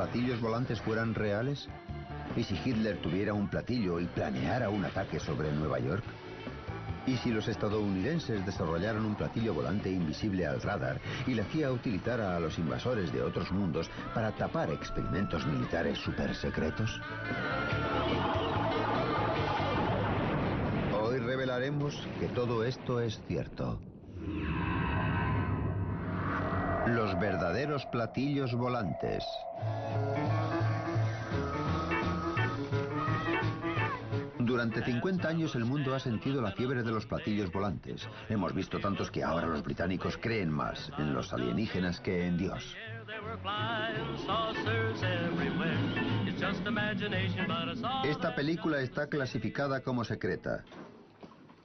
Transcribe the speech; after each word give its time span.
platillos 0.00 0.40
volantes 0.40 0.80
fueran 0.80 1.14
reales? 1.14 1.68
¿Y 2.34 2.42
si 2.42 2.58
Hitler 2.64 2.96
tuviera 3.02 3.34
un 3.34 3.48
platillo 3.48 4.00
y 4.00 4.06
planeara 4.06 4.70
un 4.70 4.82
ataque 4.82 5.20
sobre 5.20 5.52
Nueva 5.52 5.78
York? 5.78 6.02
¿Y 7.06 7.18
si 7.18 7.30
los 7.30 7.48
estadounidenses 7.48 8.46
desarrollaran 8.46 9.04
un 9.04 9.14
platillo 9.14 9.52
volante 9.52 9.90
invisible 9.90 10.46
al 10.46 10.62
radar 10.62 11.02
y 11.26 11.34
la 11.34 11.44
CIA 11.44 11.70
utilizara 11.70 12.34
a 12.34 12.40
los 12.40 12.58
invasores 12.58 13.12
de 13.12 13.20
otros 13.20 13.52
mundos 13.52 13.90
para 14.14 14.32
tapar 14.32 14.70
experimentos 14.70 15.46
militares 15.46 15.98
supersecretos? 15.98 16.98
Hoy 20.98 21.18
revelaremos 21.18 22.08
que 22.18 22.28
todo 22.28 22.64
esto 22.64 23.00
es 23.00 23.20
cierto. 23.28 23.78
Los 26.90 27.16
verdaderos 27.20 27.86
platillos 27.86 28.52
volantes. 28.52 29.24
Durante 34.40 34.84
50 34.84 35.28
años 35.28 35.54
el 35.54 35.66
mundo 35.66 35.94
ha 35.94 36.00
sentido 36.00 36.42
la 36.42 36.50
fiebre 36.50 36.82
de 36.82 36.90
los 36.90 37.06
platillos 37.06 37.52
volantes. 37.52 38.08
Hemos 38.28 38.52
visto 38.52 38.80
tantos 38.80 39.08
que 39.08 39.22
ahora 39.22 39.46
los 39.46 39.62
británicos 39.62 40.16
creen 40.16 40.50
más 40.50 40.90
en 40.98 41.14
los 41.14 41.32
alienígenas 41.32 42.00
que 42.00 42.26
en 42.26 42.36
Dios. 42.36 42.76
Esta 48.04 48.34
película 48.34 48.80
está 48.80 49.06
clasificada 49.06 49.80
como 49.82 50.02
secreta. 50.02 50.64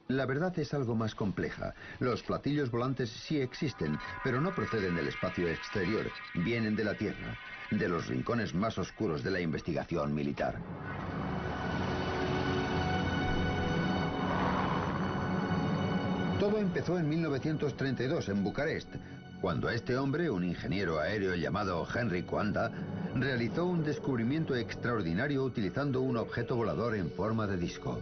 La 0.08 0.24
verdad 0.24 0.56
es 0.56 0.72
algo 0.72 0.94
más 0.94 1.16
compleja. 1.16 1.74
Los 1.98 2.22
platillos 2.22 2.70
volantes 2.70 3.10
sí 3.10 3.40
existen, 3.40 3.98
pero 4.22 4.40
no 4.40 4.54
proceden 4.54 4.94
del 4.94 5.08
espacio 5.08 5.48
exterior, 5.48 6.06
vienen 6.34 6.76
de 6.76 6.84
la 6.84 6.94
Tierra, 6.94 7.36
de 7.72 7.88
los 7.88 8.06
rincones 8.06 8.54
más 8.54 8.78
oscuros 8.78 9.24
de 9.24 9.32
la 9.32 9.40
investigación 9.40 10.14
militar. 10.14 10.60
Todo 16.38 16.58
empezó 16.58 16.98
en 17.00 17.08
1932 17.08 18.28
en 18.28 18.44
Bucarest, 18.44 18.94
cuando 19.40 19.68
este 19.70 19.96
hombre, 19.96 20.30
un 20.30 20.44
ingeniero 20.44 21.00
aéreo 21.00 21.34
llamado 21.34 21.84
Henry 21.92 22.22
Coanda, 22.22 22.70
realizó 23.16 23.66
un 23.66 23.82
descubrimiento 23.82 24.54
extraordinario 24.54 25.42
utilizando 25.42 26.00
un 26.00 26.16
objeto 26.16 26.54
volador 26.54 26.94
en 26.94 27.10
forma 27.10 27.48
de 27.48 27.56
disco. 27.56 28.00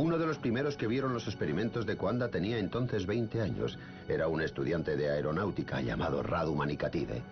Uno 0.00 0.16
de 0.16 0.24
los 0.24 0.38
primeros 0.38 0.78
que 0.78 0.86
vieron 0.86 1.12
los 1.12 1.26
experimentos 1.26 1.84
de 1.84 1.94
Coanda 1.94 2.30
tenía 2.30 2.58
entonces 2.58 3.04
20 3.04 3.42
años. 3.42 3.78
Era 4.08 4.28
un 4.28 4.40
estudiante 4.40 4.96
de 4.96 5.10
aeronáutica 5.10 5.82
llamado 5.82 6.22
Radu 6.22 6.54
Manikatide. 6.54 7.22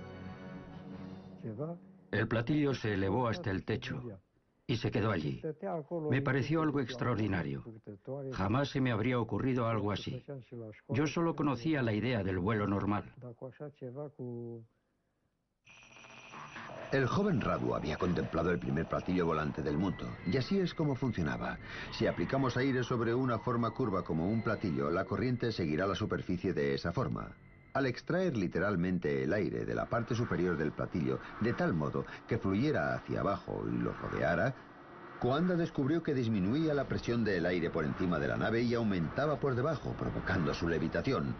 El 2.10 2.28
platillo 2.28 2.74
se 2.74 2.92
elevó 2.92 3.26
hasta 3.26 3.50
el 3.50 3.64
techo 3.64 4.02
y 4.66 4.76
se 4.76 4.90
quedó 4.90 5.10
allí. 5.10 5.40
Me 6.10 6.20
pareció 6.20 6.60
algo 6.60 6.80
extraordinario. 6.80 7.64
Jamás 8.32 8.68
se 8.68 8.82
me 8.82 8.92
habría 8.92 9.18
ocurrido 9.18 9.66
algo 9.66 9.90
así. 9.90 10.22
Yo 10.90 11.06
solo 11.06 11.34
conocía 11.34 11.80
la 11.80 11.94
idea 11.94 12.22
del 12.22 12.38
vuelo 12.38 12.66
normal. 12.66 13.14
El 16.90 17.06
joven 17.06 17.42
Radu 17.42 17.74
había 17.74 17.98
contemplado 17.98 18.50
el 18.50 18.58
primer 18.58 18.86
platillo 18.86 19.26
volante 19.26 19.62
del 19.62 19.76
mundo, 19.76 20.08
y 20.26 20.38
así 20.38 20.58
es 20.58 20.72
como 20.72 20.94
funcionaba. 20.94 21.58
Si 21.92 22.06
aplicamos 22.06 22.56
aire 22.56 22.82
sobre 22.82 23.12
una 23.12 23.38
forma 23.38 23.72
curva 23.72 24.02
como 24.02 24.26
un 24.26 24.40
platillo, 24.40 24.90
la 24.90 25.04
corriente 25.04 25.52
seguirá 25.52 25.86
la 25.86 25.94
superficie 25.94 26.54
de 26.54 26.72
esa 26.72 26.90
forma. 26.90 27.28
Al 27.74 27.84
extraer 27.84 28.38
literalmente 28.38 29.22
el 29.22 29.34
aire 29.34 29.66
de 29.66 29.74
la 29.74 29.84
parte 29.84 30.14
superior 30.14 30.56
del 30.56 30.72
platillo 30.72 31.18
de 31.42 31.52
tal 31.52 31.74
modo 31.74 32.06
que 32.26 32.38
fluyera 32.38 32.94
hacia 32.94 33.20
abajo 33.20 33.66
y 33.70 33.76
lo 33.76 33.92
rodeara, 33.92 34.54
Coanda 35.20 35.56
descubrió 35.56 36.02
que 36.02 36.14
disminuía 36.14 36.72
la 36.72 36.88
presión 36.88 37.22
del 37.22 37.44
aire 37.44 37.68
por 37.68 37.84
encima 37.84 38.18
de 38.18 38.28
la 38.28 38.38
nave 38.38 38.62
y 38.62 38.72
aumentaba 38.72 39.38
por 39.38 39.54
debajo, 39.54 39.92
provocando 39.98 40.54
su 40.54 40.66
levitación. 40.66 41.34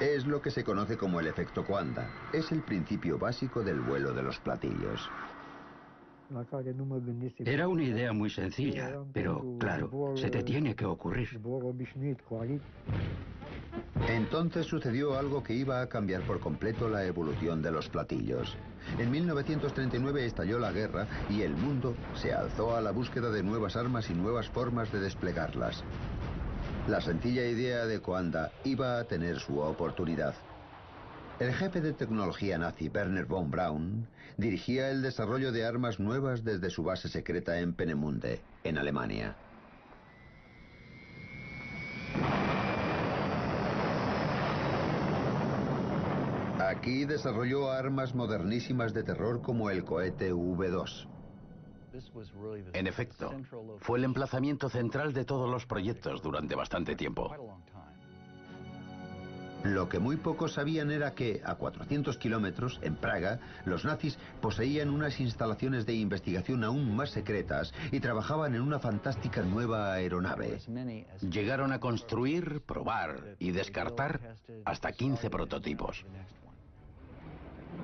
Es 0.00 0.26
lo 0.26 0.40
que 0.40 0.52
se 0.52 0.62
conoce 0.62 0.96
como 0.96 1.18
el 1.18 1.26
efecto 1.26 1.64
Coanda. 1.64 2.08
Es 2.32 2.52
el 2.52 2.62
principio 2.62 3.18
básico 3.18 3.64
del 3.64 3.80
vuelo 3.80 4.12
de 4.12 4.22
los 4.22 4.38
platillos. 4.38 5.10
Era 7.38 7.66
una 7.66 7.82
idea 7.82 8.12
muy 8.12 8.30
sencilla, 8.30 9.00
pero 9.12 9.56
claro, 9.58 10.14
se 10.16 10.30
te 10.30 10.44
tiene 10.44 10.76
que 10.76 10.84
ocurrir. 10.84 11.28
Entonces 14.08 14.66
sucedió 14.66 15.18
algo 15.18 15.42
que 15.42 15.54
iba 15.54 15.80
a 15.80 15.88
cambiar 15.88 16.22
por 16.22 16.38
completo 16.38 16.88
la 16.88 17.04
evolución 17.04 17.60
de 17.60 17.72
los 17.72 17.88
platillos. 17.88 18.56
En 18.98 19.10
1939 19.10 20.26
estalló 20.26 20.60
la 20.60 20.70
guerra 20.70 21.08
y 21.28 21.42
el 21.42 21.56
mundo 21.56 21.94
se 22.14 22.32
alzó 22.32 22.76
a 22.76 22.80
la 22.80 22.92
búsqueda 22.92 23.30
de 23.30 23.42
nuevas 23.42 23.74
armas 23.74 24.08
y 24.10 24.14
nuevas 24.14 24.48
formas 24.48 24.92
de 24.92 25.00
desplegarlas. 25.00 25.82
La 26.88 27.02
sencilla 27.02 27.44
idea 27.44 27.84
de 27.84 28.00
Coanda 28.00 28.50
iba 28.64 28.98
a 28.98 29.04
tener 29.04 29.38
su 29.40 29.58
oportunidad. 29.60 30.34
El 31.38 31.52
jefe 31.52 31.82
de 31.82 31.92
tecnología 31.92 32.56
nazi, 32.56 32.88
Werner 32.88 33.26
von 33.26 33.50
Braun, 33.50 34.06
dirigía 34.38 34.90
el 34.90 35.02
desarrollo 35.02 35.52
de 35.52 35.66
armas 35.66 36.00
nuevas 36.00 36.44
desde 36.44 36.70
su 36.70 36.82
base 36.82 37.10
secreta 37.10 37.60
en 37.60 37.74
Penemunde, 37.74 38.40
en 38.64 38.78
Alemania. 38.78 39.36
Aquí 46.58 47.04
desarrolló 47.04 47.70
armas 47.70 48.14
modernísimas 48.14 48.94
de 48.94 49.02
terror 49.02 49.42
como 49.42 49.68
el 49.68 49.84
cohete 49.84 50.32
V2. 50.32 51.06
En 52.72 52.86
efecto, 52.86 53.32
fue 53.78 53.98
el 53.98 54.04
emplazamiento 54.04 54.68
central 54.68 55.12
de 55.12 55.24
todos 55.24 55.50
los 55.50 55.66
proyectos 55.66 56.22
durante 56.22 56.54
bastante 56.54 56.96
tiempo. 56.96 57.34
Lo 59.64 59.88
que 59.88 59.98
muy 59.98 60.16
pocos 60.16 60.54
sabían 60.54 60.90
era 60.92 61.14
que, 61.14 61.42
a 61.44 61.56
400 61.56 62.16
kilómetros, 62.16 62.78
en 62.82 62.94
Praga, 62.94 63.40
los 63.64 63.84
nazis 63.84 64.16
poseían 64.40 64.88
unas 64.88 65.18
instalaciones 65.18 65.84
de 65.84 65.94
investigación 65.94 66.62
aún 66.62 66.94
más 66.94 67.10
secretas 67.10 67.74
y 67.90 67.98
trabajaban 67.98 68.54
en 68.54 68.62
una 68.62 68.78
fantástica 68.78 69.42
nueva 69.42 69.92
aeronave. 69.94 70.60
Llegaron 71.28 71.72
a 71.72 71.80
construir, 71.80 72.60
probar 72.60 73.34
y 73.40 73.50
descartar 73.50 74.36
hasta 74.64 74.92
15 74.92 75.28
prototipos. 75.28 76.04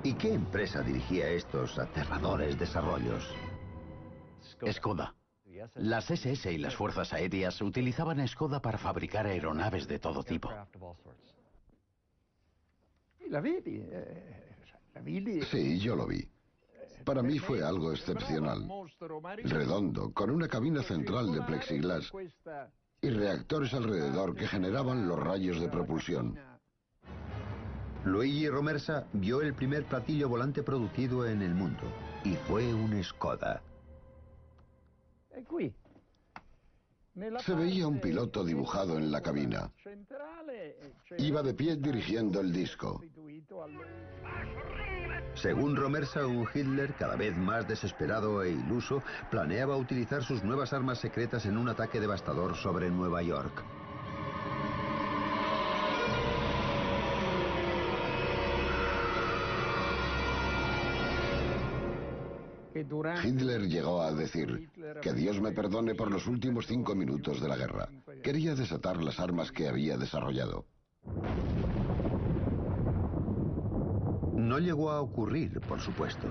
¿Y 0.03 0.13
qué 0.13 0.33
empresa 0.33 0.81
dirigía 0.81 1.29
estos 1.29 1.77
aterradores 1.77 2.57
desarrollos? 2.57 3.27
Skoda. 4.71 5.15
Las 5.75 6.09
SS 6.11 6.51
y 6.51 6.57
las 6.57 6.75
fuerzas 6.75 7.13
aéreas 7.13 7.61
utilizaban 7.61 8.25
Skoda 8.27 8.61
para 8.61 8.77
fabricar 8.77 9.25
aeronaves 9.25 9.87
de 9.87 9.99
todo 9.99 10.23
tipo. 10.23 10.51
Sí, 15.51 15.79
yo 15.79 15.95
lo 15.95 16.07
vi. 16.07 16.27
Para 17.03 17.21
mí 17.21 17.37
fue 17.39 17.63
algo 17.63 17.91
excepcional. 17.91 18.67
Redondo, 19.43 20.11
con 20.13 20.31
una 20.31 20.47
cabina 20.47 20.81
central 20.81 21.31
de 21.31 21.41
plexiglas 21.41 22.11
y 23.01 23.09
reactores 23.09 23.73
alrededor 23.73 24.35
que 24.35 24.47
generaban 24.47 25.07
los 25.07 25.19
rayos 25.19 25.59
de 25.59 25.69
propulsión. 25.69 26.39
Luigi 28.03 28.49
Romersa 28.49 29.07
vio 29.13 29.41
el 29.41 29.53
primer 29.53 29.85
platillo 29.85 30.29
volante 30.29 30.63
producido 30.63 31.27
en 31.27 31.41
el 31.41 31.53
mundo 31.53 31.83
y 32.23 32.35
fue 32.35 32.73
un 32.73 33.03
Skoda. 33.03 33.61
Se 37.39 37.55
veía 37.55 37.87
un 37.87 38.01
piloto 38.01 38.43
dibujado 38.43 38.97
en 38.97 39.09
la 39.09 39.21
cabina. 39.21 39.71
Iba 41.17 41.43
de 41.43 41.53
pie 41.53 41.77
dirigiendo 41.77 42.41
el 42.41 42.51
disco. 42.51 43.01
Según 45.33 45.75
Romersa, 45.77 46.27
un 46.27 46.47
Hitler 46.53 46.93
cada 46.95 47.15
vez 47.15 47.37
más 47.37 47.67
desesperado 47.67 48.43
e 48.43 48.51
iluso 48.51 49.01
planeaba 49.31 49.77
utilizar 49.77 50.23
sus 50.23 50.43
nuevas 50.43 50.73
armas 50.73 50.99
secretas 50.99 51.45
en 51.45 51.57
un 51.57 51.69
ataque 51.69 52.01
devastador 52.01 52.55
sobre 52.55 52.89
Nueva 52.89 53.21
York. 53.21 53.63
Hitler 62.75 63.67
llegó 63.69 64.01
a 64.01 64.11
decir, 64.11 64.69
que 65.01 65.13
Dios 65.13 65.39
me 65.39 65.53
perdone 65.53 65.95
por 65.95 66.11
los 66.11 66.27
últimos 66.27 66.67
cinco 66.67 66.93
minutos 66.93 67.39
de 67.39 67.47
la 67.47 67.55
guerra. 67.55 67.87
Quería 68.21 68.53
desatar 68.53 69.01
las 69.01 69.19
armas 69.19 69.51
que 69.51 69.69
había 69.69 69.97
desarrollado. 69.97 70.65
No 74.35 74.59
llegó 74.59 74.91
a 74.91 74.99
ocurrir, 74.99 75.61
por 75.61 75.79
supuesto. 75.79 76.27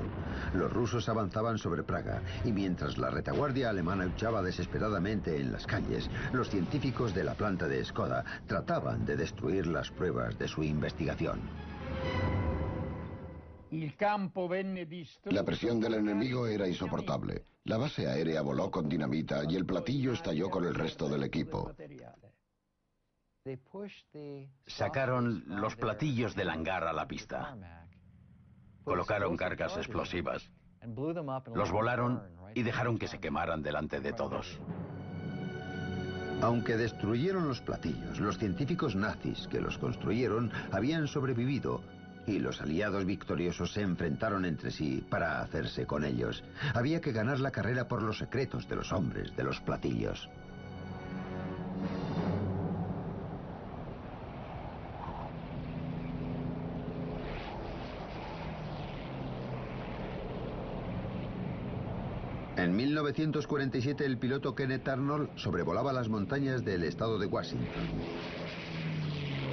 Los 0.52 0.70
rusos 0.70 1.08
avanzaban 1.08 1.56
sobre 1.56 1.82
Praga 1.82 2.20
y 2.44 2.52
mientras 2.52 2.98
la 2.98 3.08
retaguardia 3.08 3.70
alemana 3.70 4.04
luchaba 4.04 4.42
desesperadamente 4.42 5.40
en 5.40 5.50
las 5.50 5.66
calles, 5.66 6.10
los 6.32 6.50
científicos 6.50 7.14
de 7.14 7.24
la 7.24 7.34
planta 7.34 7.66
de 7.66 7.82
Skoda 7.82 8.24
trataban 8.46 9.06
de 9.06 9.16
destruir 9.16 9.66
las 9.66 9.90
pruebas 9.90 10.38
de 10.38 10.46
su 10.46 10.62
investigación. 10.62 11.40
La 15.24 15.44
presión 15.44 15.80
del 15.80 15.94
enemigo 15.94 16.46
era 16.46 16.68
insoportable. 16.68 17.44
La 17.64 17.78
base 17.78 18.06
aérea 18.06 18.42
voló 18.42 18.70
con 18.70 18.88
dinamita 18.88 19.42
y 19.48 19.56
el 19.56 19.64
platillo 19.64 20.12
estalló 20.12 20.50
con 20.50 20.64
el 20.64 20.74
resto 20.74 21.08
del 21.08 21.22
equipo. 21.22 21.72
Sacaron 24.66 25.44
los 25.46 25.76
platillos 25.76 26.34
del 26.34 26.50
hangar 26.50 26.84
a 26.84 26.92
la 26.92 27.06
pista. 27.06 27.56
Colocaron 28.84 29.36
cargas 29.36 29.76
explosivas. 29.76 30.50
Los 31.54 31.70
volaron 31.70 32.22
y 32.54 32.62
dejaron 32.62 32.98
que 32.98 33.08
se 33.08 33.18
quemaran 33.18 33.62
delante 33.62 34.00
de 34.00 34.12
todos. 34.12 34.60
Aunque 36.42 36.76
destruyeron 36.76 37.48
los 37.48 37.60
platillos, 37.60 38.20
los 38.20 38.38
científicos 38.38 38.94
nazis 38.94 39.48
que 39.48 39.60
los 39.60 39.78
construyeron 39.78 40.52
habían 40.72 41.06
sobrevivido 41.06 41.82
y 42.26 42.38
los 42.38 42.60
aliados 42.60 43.04
victoriosos 43.04 43.72
se 43.72 43.82
enfrentaron 43.82 44.44
entre 44.44 44.70
sí 44.70 45.04
para 45.08 45.40
hacerse 45.40 45.86
con 45.86 46.04
ellos. 46.04 46.42
Había 46.74 47.00
que 47.00 47.12
ganar 47.12 47.40
la 47.40 47.50
carrera 47.50 47.88
por 47.88 48.02
los 48.02 48.18
secretos 48.18 48.68
de 48.68 48.76
los 48.76 48.92
hombres 48.92 49.34
de 49.36 49.44
los 49.44 49.60
platillos. 49.60 50.28
En 62.56 62.76
1947 62.76 64.06
el 64.06 64.16
piloto 64.16 64.54
Kenneth 64.54 64.88
Arnold 64.88 65.28
sobrevolaba 65.34 65.92
las 65.92 66.08
montañas 66.08 66.64
del 66.64 66.84
estado 66.84 67.18
de 67.18 67.26
Washington 67.26 67.88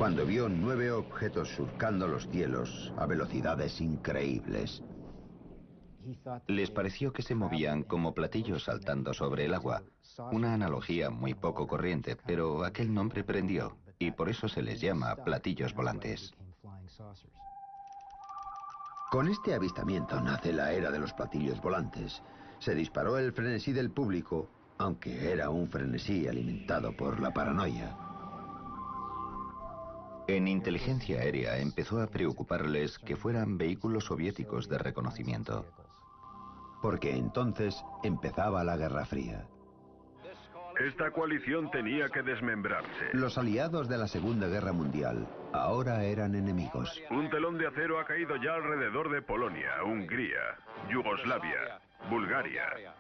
cuando 0.02 0.26
vio 0.26 0.50
nueve 0.50 0.92
objetos 0.92 1.50
surcando 1.50 2.08
los 2.08 2.28
cielos 2.28 2.92
a 2.98 3.06
velocidades 3.06 3.80
increíbles. 3.82 4.82
Les 6.48 6.72
pareció 6.72 7.14
que 7.14 7.22
se 7.22 7.36
movían 7.36 7.84
como 7.84 8.16
platillos 8.16 8.64
saltando 8.64 9.14
sobre 9.14 9.46
el 9.46 9.54
agua. 9.54 9.84
Una 10.32 10.56
analogía 10.56 11.12
muy 11.12 11.36
poco 11.36 11.68
corriente, 11.68 12.18
pero 12.26 12.64
aquel 12.64 12.92
nombre 12.92 13.24
prendió 13.24 13.78
y 14.00 14.10
por 14.10 14.28
eso 14.30 14.48
se 14.48 14.64
les 14.64 14.82
llama 14.82 15.16
platillos 15.18 15.76
volantes. 15.76 16.34
Con 19.12 19.28
este 19.28 19.54
avistamiento 19.54 20.20
nace 20.20 20.52
la 20.52 20.74
era 20.74 20.90
de 20.90 20.98
los 20.98 21.14
platillos 21.14 21.62
volantes. 21.62 22.24
Se 22.58 22.74
disparó 22.74 23.20
el 23.20 23.34
frenesí 23.34 23.72
del 23.72 23.92
público, 23.92 24.50
aunque 24.80 25.32
era 25.32 25.52
un 25.52 25.70
frenesí 25.70 26.28
alimentado 26.28 26.92
por 26.98 27.20
la 27.20 27.32
paranoia. 27.32 28.01
En 30.32 30.48
inteligencia 30.48 31.20
aérea 31.20 31.58
empezó 31.58 32.02
a 32.02 32.08
preocuparles 32.08 32.98
que 33.00 33.18
fueran 33.18 33.58
vehículos 33.58 34.06
soviéticos 34.06 34.70
de 34.70 34.78
reconocimiento. 34.78 35.66
Porque 36.82 37.12
entonces 37.18 37.84
empezaba 38.02 38.64
la 38.64 38.78
Guerra 38.78 39.04
Fría. 39.04 39.46
Esta 40.80 41.12
coalición 41.12 41.70
tenía 41.70 42.08
que 42.08 42.22
desmembrarse. 42.22 43.10
Los 43.12 43.38
aliados 43.38 43.90
de 43.90 43.98
la 43.98 44.08
Segunda 44.08 44.48
Guerra 44.48 44.72
Mundial 44.72 45.28
ahora 45.52 46.06
eran 46.06 46.34
enemigos. 46.34 46.98
Un 47.10 47.30
telón 47.30 47.58
de 47.58 47.68
acero 47.68 48.00
ha 48.00 48.06
caído 48.06 48.38
ya 48.38 48.54
alrededor 48.54 49.12
de 49.12 49.22
Polonia, 49.22 49.84
Hungría, 49.84 50.40
Yugoslavia, 50.90 51.82
Bulgaria. 52.10 52.96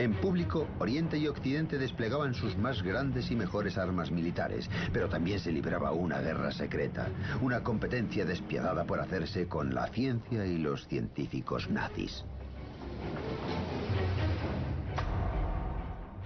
En 0.00 0.14
público, 0.14 0.66
Oriente 0.78 1.18
y 1.18 1.28
Occidente 1.28 1.76
desplegaban 1.76 2.32
sus 2.32 2.56
más 2.56 2.82
grandes 2.82 3.30
y 3.30 3.36
mejores 3.36 3.76
armas 3.76 4.10
militares, 4.10 4.70
pero 4.94 5.10
también 5.10 5.38
se 5.38 5.52
libraba 5.52 5.92
una 5.92 6.22
guerra 6.22 6.52
secreta, 6.52 7.10
una 7.42 7.62
competencia 7.62 8.24
despiadada 8.24 8.86
por 8.86 8.98
hacerse 8.98 9.46
con 9.46 9.74
la 9.74 9.88
ciencia 9.88 10.46
y 10.46 10.56
los 10.56 10.86
científicos 10.86 11.68
nazis. 11.68 12.24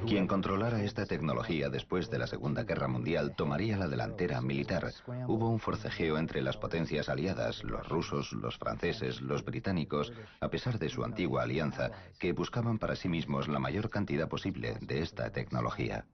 Quien 0.07 0.27
controlara 0.27 0.83
esta 0.83 1.07
tecnología 1.07 1.71
después 1.71 2.11
de 2.11 2.19
la 2.19 2.27
Segunda 2.27 2.65
Guerra 2.65 2.89
Mundial 2.89 3.35
tomaría 3.35 3.79
la 3.79 3.89
delantera 3.89 4.41
militar. 4.43 4.93
Hubo 5.27 5.49
un 5.49 5.59
forcejeo 5.59 6.19
entre 6.19 6.43
las 6.43 6.59
potencias 6.59 7.09
aliadas, 7.09 7.65
los 7.65 7.89
rusos, 7.89 8.33
los 8.33 8.59
franceses, 8.59 9.23
los 9.23 9.45
británicos, 9.45 10.13
a 10.41 10.49
pesar 10.49 10.79
de 10.79 10.91
su 10.91 11.05
antigua 11.05 11.43
alianza, 11.43 11.91
que 12.19 12.33
buscaban 12.33 12.79
para 12.79 12.97
sí 12.97 13.09
mismos 13.09 13.49
la 13.49 13.59
mayor 13.59 13.89
cantidad 13.89 14.29
posible 14.29 14.77
de 14.81 15.01
esta 15.01 15.31
tecnología. 15.31 16.07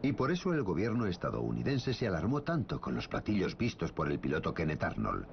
Y 0.00 0.12
por 0.12 0.30
eso 0.30 0.54
el 0.54 0.62
gobierno 0.62 1.06
estadounidense 1.06 1.92
se 1.92 2.06
alarmó 2.06 2.42
tanto 2.42 2.80
con 2.80 2.94
los 2.94 3.08
platillos 3.08 3.56
vistos 3.56 3.92
por 3.92 4.10
el 4.10 4.18
piloto 4.18 4.54
Kenneth 4.54 4.84
Arnold. 4.84 5.26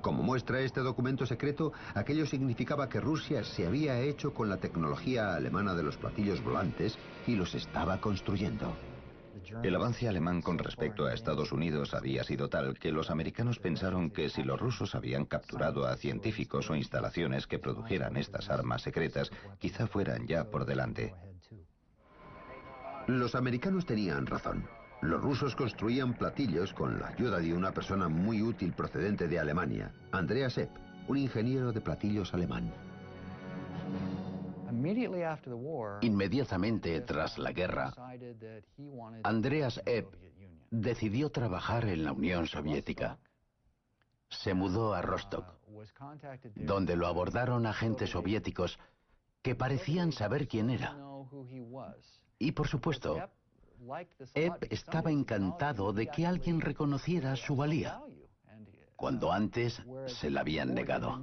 Como 0.00 0.22
muestra 0.22 0.60
este 0.60 0.80
documento 0.80 1.26
secreto, 1.26 1.72
aquello 1.94 2.26
significaba 2.26 2.88
que 2.88 3.00
Rusia 3.00 3.42
se 3.44 3.66
había 3.66 4.00
hecho 4.00 4.32
con 4.32 4.48
la 4.48 4.58
tecnología 4.58 5.34
alemana 5.34 5.74
de 5.74 5.82
los 5.82 5.96
platillos 5.96 6.42
volantes 6.42 6.96
y 7.26 7.34
los 7.34 7.54
estaba 7.54 8.00
construyendo. 8.00 8.72
El 9.62 9.74
avance 9.74 10.08
alemán 10.08 10.42
con 10.42 10.58
respecto 10.58 11.06
a 11.06 11.12
Estados 11.12 11.52
Unidos 11.52 11.94
había 11.94 12.24
sido 12.24 12.48
tal 12.48 12.78
que 12.78 12.90
los 12.90 13.10
americanos 13.10 13.58
pensaron 13.58 14.10
que 14.10 14.28
si 14.28 14.42
los 14.42 14.58
rusos 14.58 14.94
habían 14.94 15.24
capturado 15.24 15.86
a 15.86 15.96
científicos 15.96 16.70
o 16.70 16.74
instalaciones 16.74 17.46
que 17.46 17.58
produjeran 17.58 18.16
estas 18.16 18.50
armas 18.50 18.82
secretas, 18.82 19.30
quizá 19.58 19.86
fueran 19.86 20.26
ya 20.26 20.50
por 20.50 20.64
delante. 20.64 21.14
Los 23.06 23.34
americanos 23.34 23.86
tenían 23.86 24.26
razón. 24.26 24.66
Los 25.02 25.20
rusos 25.20 25.54
construían 25.54 26.14
platillos 26.14 26.72
con 26.72 26.98
la 26.98 27.08
ayuda 27.08 27.38
de 27.38 27.54
una 27.54 27.72
persona 27.72 28.08
muy 28.08 28.42
útil 28.42 28.72
procedente 28.72 29.28
de 29.28 29.38
Alemania, 29.38 29.92
Andreas 30.10 30.56
Epp, 30.58 30.70
un 31.08 31.18
ingeniero 31.18 31.72
de 31.72 31.80
platillos 31.80 32.32
alemán. 32.34 32.72
Inmediatamente 36.00 37.00
tras 37.02 37.38
la 37.38 37.52
guerra, 37.52 37.92
Andreas 39.22 39.80
Epp 39.86 40.14
decidió 40.70 41.30
trabajar 41.30 41.84
en 41.86 42.04
la 42.04 42.12
Unión 42.12 42.46
Soviética. 42.46 43.18
Se 44.28 44.54
mudó 44.54 44.94
a 44.94 45.02
Rostock, 45.02 45.54
donde 46.56 46.96
lo 46.96 47.06
abordaron 47.06 47.66
agentes 47.66 48.10
soviéticos 48.10 48.78
que 49.42 49.54
parecían 49.54 50.10
saber 50.10 50.48
quién 50.48 50.70
era. 50.70 50.96
Y 52.38 52.52
por 52.52 52.66
supuesto, 52.66 53.16
Ebb 54.34 54.66
estaba 54.70 55.10
encantado 55.10 55.92
de 55.92 56.06
que 56.08 56.26
alguien 56.26 56.60
reconociera 56.60 57.36
su 57.36 57.56
valía, 57.56 58.00
cuando 58.96 59.32
antes 59.32 59.82
se 60.06 60.30
la 60.30 60.40
habían 60.40 60.74
negado. 60.74 61.18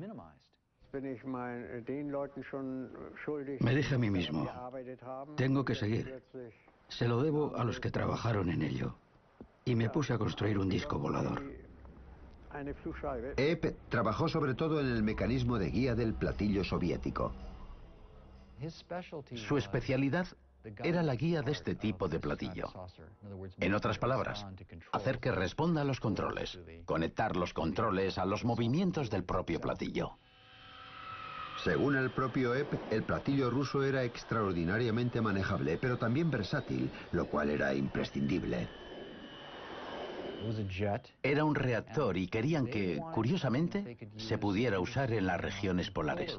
Me 3.59 3.75
dije 3.75 3.95
a 3.95 3.97
mí 3.97 4.09
mismo, 4.09 4.47
tengo 5.35 5.65
que 5.65 5.75
seguir. 5.75 6.23
Se 6.87 7.07
lo 7.07 7.23
debo 7.23 7.55
a 7.55 7.63
los 7.63 7.79
que 7.79 7.89
trabajaron 7.89 8.49
en 8.49 8.61
ello. 8.61 8.95
Y 9.65 9.75
me 9.75 9.89
puse 9.89 10.13
a 10.13 10.17
construir 10.17 10.59
un 10.59 10.69
disco 10.69 10.99
volador. 10.99 11.41
Ebb 13.37 13.75
trabajó 13.89 14.27
sobre 14.27 14.53
todo 14.53 14.79
en 14.79 14.87
el 14.87 15.01
mecanismo 15.01 15.57
de 15.57 15.71
guía 15.71 15.95
del 15.95 16.13
platillo 16.13 16.63
soviético. 16.63 17.33
Su 19.35 19.57
especialidad 19.57 20.27
era 20.83 21.03
la 21.03 21.15
guía 21.15 21.41
de 21.41 21.51
este 21.51 21.75
tipo 21.75 22.07
de 22.07 22.19
platillo. 22.19 22.71
En 23.59 23.73
otras 23.73 23.97
palabras, 23.97 24.45
hacer 24.91 25.19
que 25.19 25.31
responda 25.31 25.81
a 25.81 25.85
los 25.85 25.99
controles, 25.99 26.59
conectar 26.85 27.35
los 27.35 27.53
controles 27.53 28.17
a 28.17 28.25
los 28.25 28.45
movimientos 28.45 29.09
del 29.09 29.23
propio 29.23 29.59
platillo. 29.59 30.17
Según 31.63 31.95
el 31.95 32.09
propio 32.11 32.55
EP, 32.55 32.73
el 32.91 33.03
platillo 33.03 33.49
ruso 33.49 33.83
era 33.83 34.03
extraordinariamente 34.03 35.21
manejable, 35.21 35.77
pero 35.77 35.97
también 35.97 36.29
versátil, 36.29 36.91
lo 37.11 37.27
cual 37.27 37.49
era 37.49 37.73
imprescindible. 37.73 38.67
Era 41.21 41.45
un 41.45 41.55
reactor 41.55 42.17
y 42.17 42.27
querían 42.27 42.67
que, 42.67 42.99
curiosamente, 43.13 43.97
se 44.17 44.37
pudiera 44.37 44.79
usar 44.79 45.13
en 45.13 45.25
las 45.25 45.39
regiones 45.39 45.89
polares. 45.89 46.37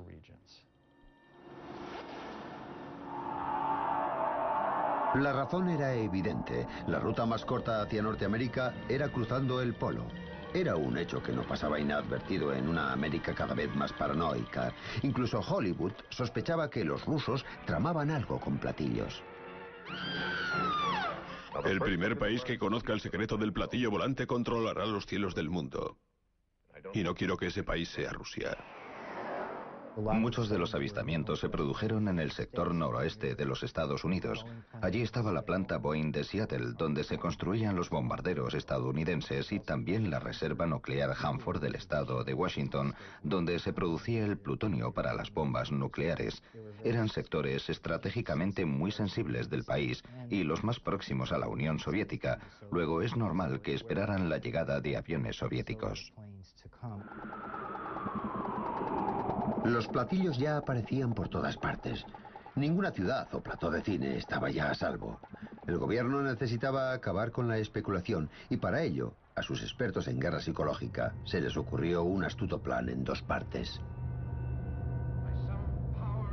La 5.14 5.32
razón 5.32 5.68
era 5.68 5.94
evidente. 5.94 6.66
La 6.88 6.98
ruta 6.98 7.24
más 7.24 7.44
corta 7.44 7.82
hacia 7.82 8.02
Norteamérica 8.02 8.74
era 8.88 9.08
cruzando 9.08 9.60
el 9.60 9.74
polo. 9.74 10.06
Era 10.52 10.74
un 10.74 10.98
hecho 10.98 11.22
que 11.22 11.32
no 11.32 11.42
pasaba 11.42 11.78
inadvertido 11.78 12.52
en 12.52 12.68
una 12.68 12.92
América 12.92 13.32
cada 13.32 13.54
vez 13.54 13.72
más 13.76 13.92
paranoica. 13.92 14.72
Incluso 15.02 15.40
Hollywood 15.40 15.92
sospechaba 16.10 16.68
que 16.68 16.84
los 16.84 17.04
rusos 17.04 17.44
tramaban 17.64 18.10
algo 18.10 18.40
con 18.40 18.58
platillos. 18.58 19.22
El 21.64 21.78
primer 21.78 22.18
país 22.18 22.42
que 22.42 22.58
conozca 22.58 22.92
el 22.92 23.00
secreto 23.00 23.36
del 23.36 23.52
platillo 23.52 23.90
volante 23.90 24.26
controlará 24.26 24.84
los 24.84 25.06
cielos 25.06 25.34
del 25.36 25.48
mundo. 25.48 25.96
Y 26.92 27.04
no 27.04 27.14
quiero 27.14 27.36
que 27.36 27.46
ese 27.46 27.62
país 27.62 27.88
sea 27.88 28.10
Rusia. 28.12 28.56
Muchos 29.96 30.48
de 30.48 30.58
los 30.58 30.74
avistamientos 30.74 31.40
se 31.40 31.48
produjeron 31.48 32.08
en 32.08 32.18
el 32.18 32.32
sector 32.32 32.74
noroeste 32.74 33.34
de 33.34 33.44
los 33.44 33.62
Estados 33.62 34.04
Unidos. 34.04 34.44
Allí 34.82 35.02
estaba 35.02 35.32
la 35.32 35.42
planta 35.42 35.78
Boeing 35.78 36.10
de 36.10 36.24
Seattle, 36.24 36.72
donde 36.76 37.04
se 37.04 37.18
construían 37.18 37.76
los 37.76 37.90
bombarderos 37.90 38.54
estadounidenses 38.54 39.52
y 39.52 39.60
también 39.60 40.10
la 40.10 40.18
reserva 40.18 40.66
nuclear 40.66 41.14
Hanford 41.16 41.60
del 41.60 41.76
estado 41.76 42.24
de 42.24 42.34
Washington, 42.34 42.94
donde 43.22 43.58
se 43.58 43.72
producía 43.72 44.24
el 44.24 44.36
plutonio 44.36 44.92
para 44.92 45.14
las 45.14 45.32
bombas 45.32 45.70
nucleares. 45.70 46.42
Eran 46.82 47.08
sectores 47.08 47.68
estratégicamente 47.70 48.66
muy 48.66 48.90
sensibles 48.90 49.48
del 49.48 49.64
país 49.64 50.02
y 50.28 50.42
los 50.42 50.64
más 50.64 50.80
próximos 50.80 51.32
a 51.32 51.38
la 51.38 51.48
Unión 51.48 51.78
Soviética. 51.78 52.40
Luego 52.70 53.02
es 53.02 53.16
normal 53.16 53.60
que 53.60 53.74
esperaran 53.74 54.28
la 54.28 54.38
llegada 54.38 54.80
de 54.80 54.96
aviones 54.96 55.36
soviéticos. 55.36 56.12
Los 59.64 59.88
platillos 59.88 60.36
ya 60.36 60.58
aparecían 60.58 61.14
por 61.14 61.30
todas 61.30 61.56
partes. 61.56 62.04
Ninguna 62.54 62.90
ciudad 62.90 63.26
o 63.34 63.42
plató 63.42 63.70
de 63.70 63.80
cine 63.80 64.18
estaba 64.18 64.50
ya 64.50 64.70
a 64.70 64.74
salvo. 64.74 65.20
El 65.66 65.78
gobierno 65.78 66.20
necesitaba 66.20 66.92
acabar 66.92 67.32
con 67.32 67.48
la 67.48 67.56
especulación 67.56 68.28
y 68.50 68.58
para 68.58 68.82
ello, 68.82 69.14
a 69.34 69.42
sus 69.42 69.62
expertos 69.62 70.06
en 70.06 70.20
guerra 70.20 70.40
psicológica, 70.40 71.14
se 71.24 71.40
les 71.40 71.56
ocurrió 71.56 72.02
un 72.02 72.24
astuto 72.24 72.60
plan 72.60 72.90
en 72.90 73.04
dos 73.04 73.22
partes. 73.22 73.80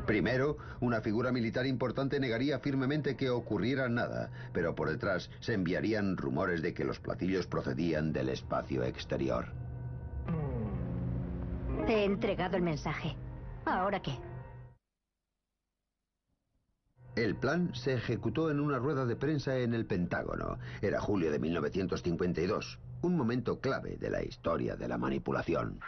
Primero, 0.05 0.57
una 0.81 0.99
figura 0.99 1.31
militar 1.31 1.65
importante 1.65 2.19
negaría 2.19 2.59
firmemente 2.59 3.15
que 3.15 3.29
ocurriera 3.29 3.87
nada, 3.87 4.29
pero 4.51 4.75
por 4.75 4.89
detrás 4.89 5.29
se 5.39 5.53
enviarían 5.53 6.17
rumores 6.17 6.61
de 6.61 6.73
que 6.73 6.83
los 6.83 6.99
platillos 6.99 7.47
procedían 7.47 8.11
del 8.11 8.27
espacio 8.27 8.83
exterior. 8.83 9.60
Te 11.85 11.93
he 11.93 12.03
entregado 12.05 12.57
el 12.57 12.63
mensaje. 12.63 13.15
¿Ahora 13.65 14.01
qué? 14.01 14.11
El 17.15 17.35
plan 17.35 17.73
se 17.75 17.95
ejecutó 17.95 18.49
en 18.49 18.59
una 18.59 18.77
rueda 18.77 19.05
de 19.05 19.15
prensa 19.15 19.57
en 19.57 19.73
el 19.73 19.85
Pentágono. 19.85 20.59
Era 20.81 21.01
julio 21.01 21.31
de 21.31 21.39
1952, 21.39 22.79
un 23.01 23.17
momento 23.17 23.59
clave 23.59 23.97
de 23.97 24.09
la 24.09 24.23
historia 24.23 24.75
de 24.75 24.87
la 24.87 24.97
manipulación. 24.97 25.81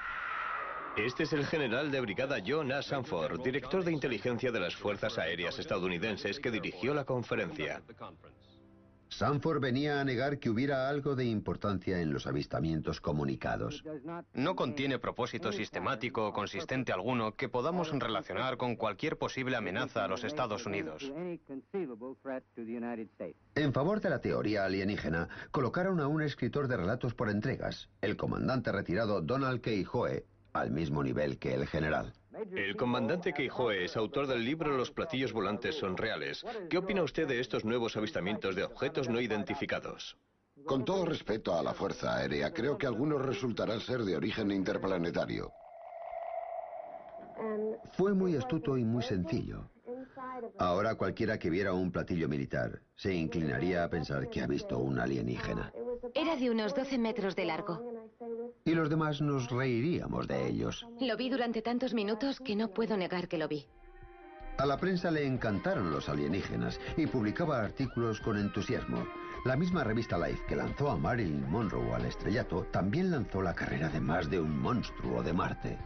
Este 0.97 1.23
es 1.23 1.33
el 1.33 1.45
general 1.45 1.91
de 1.91 2.01
brigada 2.01 2.37
John 2.45 2.71
A. 2.71 2.81
Sanford, 2.81 3.41
director 3.41 3.83
de 3.83 3.93
inteligencia 3.93 4.51
de 4.51 4.59
las 4.59 4.75
Fuerzas 4.75 5.17
Aéreas 5.17 5.57
estadounidenses, 5.57 6.39
que 6.39 6.51
dirigió 6.51 6.93
la 6.93 7.05
conferencia. 7.05 7.81
Sanford 9.13 9.61
venía 9.61 10.01
a 10.01 10.03
negar 10.03 10.39
que 10.39 10.49
hubiera 10.49 10.89
algo 10.89 11.15
de 11.15 11.25
importancia 11.25 12.01
en 12.01 12.11
los 12.11 12.25
avistamientos 12.25 12.99
comunicados. 12.99 13.83
No 14.33 14.55
contiene 14.55 14.99
propósito 14.99 15.51
sistemático 15.51 16.27
o 16.27 16.33
consistente 16.33 16.91
alguno 16.91 17.35
que 17.35 17.49
podamos 17.49 17.91
relacionar 17.91 18.57
con 18.57 18.75
cualquier 18.75 19.17
posible 19.17 19.55
amenaza 19.55 20.03
a 20.03 20.07
los 20.07 20.23
Estados 20.23 20.65
Unidos. 20.65 21.11
En 23.55 23.73
favor 23.73 24.01
de 24.01 24.09
la 24.09 24.19
teoría 24.19 24.65
alienígena, 24.65 25.29
colocaron 25.51 25.99
a 25.99 26.07
un 26.07 26.21
escritor 26.21 26.67
de 26.67 26.77
relatos 26.77 27.13
por 27.13 27.29
entregas, 27.29 27.89
el 28.01 28.17
comandante 28.17 28.71
retirado 28.71 29.21
Donald 29.21 29.61
K. 29.61 29.71
Hoe, 29.91 30.25
al 30.53 30.71
mismo 30.71 31.03
nivel 31.03 31.37
que 31.37 31.53
el 31.53 31.67
general. 31.67 32.13
El 32.55 32.75
comandante 32.75 33.31
Keijoe 33.33 33.85
es 33.85 33.95
autor 33.95 34.27
del 34.27 34.43
libro 34.43 34.75
Los 34.75 34.91
platillos 34.91 35.33
volantes 35.33 35.75
son 35.75 35.97
reales. 35.97 36.43
¿Qué 36.69 36.77
opina 36.77 37.03
usted 37.03 37.27
de 37.27 37.39
estos 37.39 37.63
nuevos 37.63 37.95
avistamientos 37.95 38.55
de 38.55 38.63
objetos 38.63 39.07
no 39.07 39.21
identificados? 39.21 40.17
Con 40.65 40.83
todo 40.83 41.05
respeto 41.05 41.53
a 41.53 41.61
la 41.61 41.73
Fuerza 41.73 42.15
Aérea, 42.15 42.51
creo 42.51 42.77
que 42.77 42.87
algunos 42.87 43.21
resultarán 43.21 43.81
ser 43.81 44.03
de 44.03 44.15
origen 44.15 44.51
interplanetario. 44.51 45.51
Fue 47.91 48.13
muy 48.13 48.35
astuto 48.35 48.77
y 48.77 48.83
muy 48.83 49.03
sencillo. 49.03 49.69
Ahora 50.57 50.95
cualquiera 50.95 51.37
que 51.37 51.49
viera 51.49 51.73
un 51.73 51.91
platillo 51.91 52.27
militar 52.27 52.81
se 52.95 53.13
inclinaría 53.13 53.83
a 53.83 53.89
pensar 53.89 54.29
que 54.29 54.41
ha 54.41 54.47
visto 54.47 54.79
un 54.79 54.99
alienígena. 54.99 55.71
Era 56.15 56.35
de 56.35 56.49
unos 56.49 56.73
12 56.73 56.97
metros 56.97 57.35
de 57.35 57.45
largo. 57.45 57.92
Y 58.65 58.73
los 58.73 58.89
demás 58.89 59.21
nos 59.21 59.49
reiríamos 59.49 60.27
de 60.27 60.47
ellos. 60.47 60.87
Lo 61.01 61.17
vi 61.17 61.29
durante 61.29 61.61
tantos 61.61 61.93
minutos 61.93 62.39
que 62.39 62.55
no 62.55 62.69
puedo 62.69 62.95
negar 62.97 63.27
que 63.27 63.37
lo 63.37 63.47
vi. 63.47 63.65
A 64.57 64.65
la 64.65 64.77
prensa 64.77 65.09
le 65.09 65.25
encantaron 65.25 65.91
los 65.91 66.09
alienígenas 66.09 66.79
y 66.95 67.07
publicaba 67.07 67.59
artículos 67.59 68.21
con 68.21 68.37
entusiasmo. 68.37 69.07
La 69.45 69.55
misma 69.55 69.83
revista 69.83 70.17
Life 70.17 70.43
que 70.47 70.55
lanzó 70.55 70.91
a 70.91 70.97
Marilyn 70.97 71.49
Monroe 71.49 71.93
al 71.93 72.05
estrellato 72.05 72.67
también 72.71 73.09
lanzó 73.09 73.41
la 73.41 73.55
carrera 73.55 73.89
de 73.89 73.99
más 73.99 74.29
de 74.29 74.39
un 74.39 74.57
monstruo 74.59 75.23
de 75.23 75.33
Marte. 75.33 75.77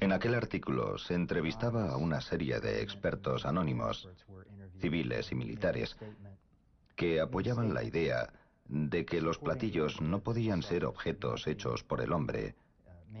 En 0.00 0.12
aquel 0.12 0.34
artículo 0.34 0.98
se 0.98 1.14
entrevistaba 1.14 1.90
a 1.90 1.96
una 1.96 2.20
serie 2.20 2.58
de 2.58 2.82
expertos 2.82 3.46
anónimos, 3.46 4.08
civiles 4.80 5.30
y 5.30 5.34
militares, 5.34 5.96
que 6.96 7.20
apoyaban 7.20 7.72
la 7.72 7.84
idea 7.84 8.32
de 8.68 9.04
que 9.04 9.20
los 9.20 9.38
platillos 9.38 10.00
no 10.00 10.20
podían 10.20 10.62
ser 10.62 10.84
objetos 10.84 11.46
hechos 11.46 11.82
por 11.82 12.00
el 12.00 12.12
hombre, 12.12 12.54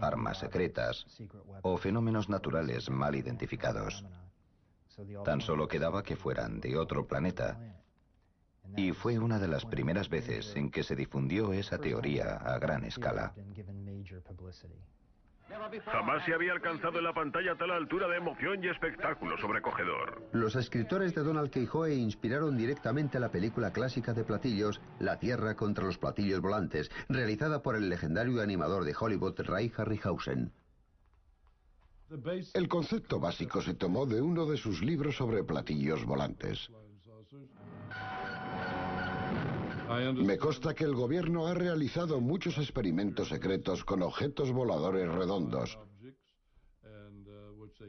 armas 0.00 0.38
secretas 0.38 1.06
o 1.62 1.76
fenómenos 1.78 2.28
naturales 2.28 2.90
mal 2.90 3.16
identificados. 3.16 4.04
Tan 5.24 5.40
solo 5.40 5.68
quedaba 5.68 6.02
que 6.02 6.16
fueran 6.16 6.60
de 6.60 6.76
otro 6.76 7.06
planeta. 7.06 7.58
Y 8.76 8.92
fue 8.92 9.18
una 9.18 9.38
de 9.38 9.48
las 9.48 9.64
primeras 9.64 10.08
veces 10.08 10.54
en 10.56 10.70
que 10.70 10.82
se 10.82 10.94
difundió 10.94 11.52
esa 11.52 11.78
teoría 11.78 12.36
a 12.36 12.58
gran 12.58 12.84
escala. 12.84 13.32
Jamás 15.86 16.24
se 16.24 16.34
había 16.34 16.52
alcanzado 16.52 16.98
en 16.98 17.04
la 17.04 17.14
pantalla 17.14 17.54
tal 17.56 17.70
altura 17.70 18.06
de 18.08 18.16
emoción 18.16 18.62
y 18.62 18.68
espectáculo 18.68 19.38
sobrecogedor. 19.38 20.22
Los 20.32 20.56
escritores 20.56 21.14
de 21.14 21.22
Donald 21.22 21.50
Keyhoe 21.50 21.94
inspiraron 21.94 22.56
directamente 22.56 23.18
la 23.18 23.30
película 23.30 23.72
clásica 23.72 24.12
de 24.12 24.24
platillos 24.24 24.80
La 24.98 25.18
Tierra 25.18 25.54
contra 25.54 25.84
los 25.84 25.98
platillos 25.98 26.40
volantes, 26.40 26.90
realizada 27.08 27.62
por 27.62 27.76
el 27.76 27.88
legendario 27.88 28.42
animador 28.42 28.84
de 28.84 28.94
Hollywood 28.98 29.40
Ray 29.40 29.72
Harryhausen. 29.76 30.52
El 32.54 32.68
concepto 32.68 33.20
básico 33.20 33.60
se 33.60 33.74
tomó 33.74 34.06
de 34.06 34.20
uno 34.22 34.46
de 34.46 34.56
sus 34.56 34.82
libros 34.82 35.16
sobre 35.16 35.44
platillos 35.44 36.04
volantes. 36.04 36.70
Me 40.14 40.38
consta 40.38 40.74
que 40.74 40.84
el 40.84 40.94
gobierno 40.94 41.46
ha 41.46 41.54
realizado 41.54 42.20
muchos 42.20 42.58
experimentos 42.58 43.28
secretos 43.28 43.84
con 43.84 44.02
objetos 44.02 44.52
voladores 44.52 45.08
redondos, 45.08 45.78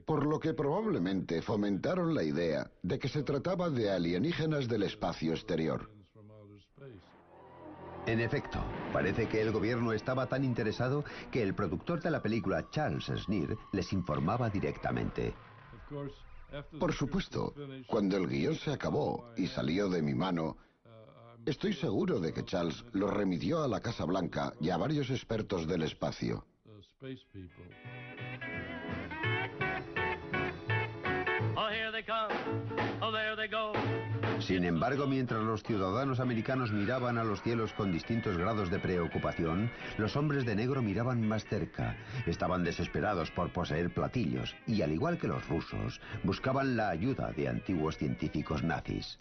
por 0.06 0.26
lo 0.26 0.40
que 0.40 0.54
probablemente 0.54 1.42
fomentaron 1.42 2.14
la 2.14 2.24
idea 2.24 2.72
de 2.82 3.00
que 3.00 3.08
se 3.08 3.24
trataba 3.24 3.70
de 3.70 3.92
alienígenas 3.92 4.68
del 4.68 4.84
espacio 4.84 5.34
exterior. 5.34 5.90
En 8.06 8.20
efecto, 8.22 8.60
parece 8.92 9.28
que 9.28 9.42
el 9.42 9.52
gobierno 9.52 9.94
estaba 9.94 10.26
tan 10.28 10.44
interesado 10.44 11.04
que 11.32 11.44
el 11.44 11.54
productor 11.54 12.02
de 12.02 12.10
la 12.10 12.22
película, 12.22 12.68
Charles 12.72 13.06
Sneer, 13.06 13.56
les 13.72 13.94
informaba 13.94 14.50
directamente. 14.50 15.36
Por 16.80 16.94
supuesto, 16.94 17.54
cuando 17.88 18.18
el 18.18 18.28
guion 18.28 18.56
se 18.56 18.72
acabó 18.72 19.32
y 19.38 19.46
salió 19.46 19.90
de 19.90 20.02
mi 20.02 20.16
mano, 20.16 20.58
Estoy 21.50 21.74
seguro 21.74 22.20
de 22.20 22.32
que 22.32 22.46
Charles 22.46 22.86
lo 22.92 23.10
remitió 23.10 23.64
a 23.64 23.68
la 23.68 23.80
Casa 23.80 24.06
Blanca 24.06 24.54
y 24.62 24.70
a 24.70 24.78
varios 24.78 25.10
expertos 25.10 25.66
del 25.66 25.82
espacio. 25.82 26.46
Sin 34.40 34.64
embargo, 34.64 35.08
mientras 35.08 35.42
los 35.42 35.64
ciudadanos 35.64 36.20
americanos 36.20 36.72
miraban 36.72 37.18
a 37.18 37.24
los 37.24 37.42
cielos 37.42 37.74
con 37.74 37.92
distintos 37.92 38.38
grados 38.38 38.70
de 38.70 38.78
preocupación, 38.78 39.72
los 39.98 40.16
hombres 40.16 40.46
de 40.46 40.56
negro 40.56 40.84
miraban 40.84 41.28
más 41.28 41.46
cerca. 41.46 41.98
Estaban 42.28 42.64
desesperados 42.64 43.32
por 43.32 43.52
poseer 43.52 43.92
platillos 43.92 44.56
y, 44.68 44.84
al 44.84 44.92
igual 44.92 45.18
que 45.18 45.28
los 45.28 45.48
rusos, 45.50 46.00
buscaban 46.24 46.78
la 46.78 46.90
ayuda 46.90 47.32
de 47.32 47.48
antiguos 47.48 47.98
científicos 47.98 48.62
nazis. 48.62 49.18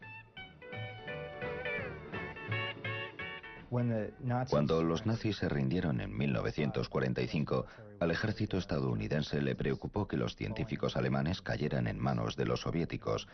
Cuando 3.70 4.82
los 4.82 5.04
nazis 5.04 5.36
se 5.36 5.48
rindieron 5.48 6.00
en 6.00 6.16
1945, 6.16 7.66
al 8.00 8.10
ejército 8.12 8.56
estadounidense 8.56 9.42
le 9.42 9.56
preocupó 9.56 10.06
que 10.06 10.16
los 10.16 10.36
científicos 10.36 10.96
alemanes 10.96 11.42
cayeran 11.42 11.86
en 11.86 11.98
manos 11.98 12.36
de 12.36 12.46
los 12.46 12.60
soviéticos. 12.60 13.26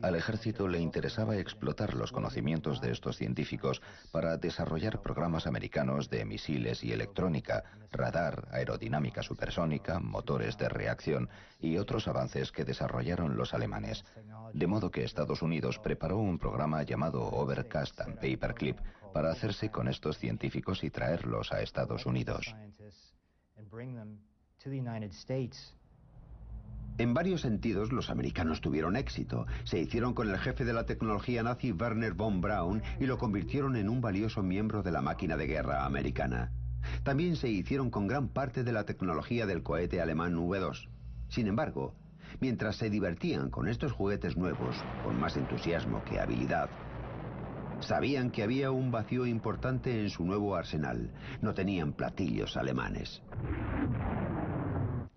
Al 0.00 0.14
ejército 0.14 0.68
le 0.68 0.78
interesaba 0.78 1.36
explotar 1.36 1.94
los 1.94 2.12
conocimientos 2.12 2.80
de 2.80 2.92
estos 2.92 3.16
científicos 3.16 3.82
para 4.12 4.36
desarrollar 4.36 5.02
programas 5.02 5.46
americanos 5.46 6.08
de 6.08 6.24
misiles 6.24 6.84
y 6.84 6.92
electrónica, 6.92 7.64
radar, 7.90 8.48
aerodinámica 8.52 9.22
supersónica, 9.22 9.98
motores 9.98 10.56
de 10.56 10.68
reacción 10.68 11.28
y 11.60 11.78
otros 11.78 12.06
avances 12.06 12.52
que 12.52 12.64
desarrollaron 12.64 13.36
los 13.36 13.54
alemanes. 13.54 14.04
De 14.54 14.66
modo 14.68 14.90
que 14.90 15.02
Estados 15.02 15.42
Unidos 15.42 15.80
preparó 15.80 16.18
un 16.18 16.38
programa 16.38 16.82
llamado 16.84 17.24
Overcast 17.24 18.00
and 18.00 18.14
Paperclip 18.20 18.78
para 19.12 19.30
hacerse 19.30 19.70
con 19.70 19.88
estos 19.88 20.18
científicos 20.18 20.84
y 20.84 20.90
traerlos 20.90 21.52
a 21.52 21.60
Estados 21.60 22.06
Unidos. 22.06 22.54
En 26.98 27.14
varios 27.14 27.40
sentidos, 27.40 27.90
los 27.90 28.10
americanos 28.10 28.60
tuvieron 28.60 28.96
éxito. 28.96 29.46
Se 29.64 29.78
hicieron 29.78 30.12
con 30.12 30.28
el 30.28 30.38
jefe 30.38 30.64
de 30.64 30.74
la 30.74 30.84
tecnología 30.84 31.42
nazi 31.42 31.72
Werner 31.72 32.12
von 32.12 32.40
Braun 32.40 32.82
y 33.00 33.06
lo 33.06 33.16
convirtieron 33.16 33.76
en 33.76 33.88
un 33.88 34.00
valioso 34.00 34.42
miembro 34.42 34.82
de 34.82 34.92
la 34.92 35.00
máquina 35.00 35.36
de 35.36 35.46
guerra 35.46 35.86
americana. 35.86 36.52
También 37.02 37.36
se 37.36 37.48
hicieron 37.48 37.90
con 37.90 38.06
gran 38.06 38.28
parte 38.28 38.62
de 38.62 38.72
la 38.72 38.84
tecnología 38.84 39.46
del 39.46 39.62
cohete 39.62 40.00
alemán 40.02 40.36
V2. 40.36 40.88
Sin 41.28 41.46
embargo, 41.46 41.94
mientras 42.40 42.76
se 42.76 42.90
divertían 42.90 43.50
con 43.50 43.68
estos 43.68 43.92
juguetes 43.92 44.36
nuevos, 44.36 44.76
con 45.02 45.18
más 45.18 45.36
entusiasmo 45.36 46.04
que 46.04 46.20
habilidad, 46.20 46.68
sabían 47.82 48.30
que 48.30 48.42
había 48.42 48.70
un 48.70 48.90
vacío 48.90 49.26
importante 49.26 50.00
en 50.00 50.10
su 50.10 50.24
nuevo 50.24 50.56
arsenal. 50.56 51.10
No 51.40 51.54
tenían 51.54 51.92
platillos 51.92 52.56
alemanes. 52.56 53.22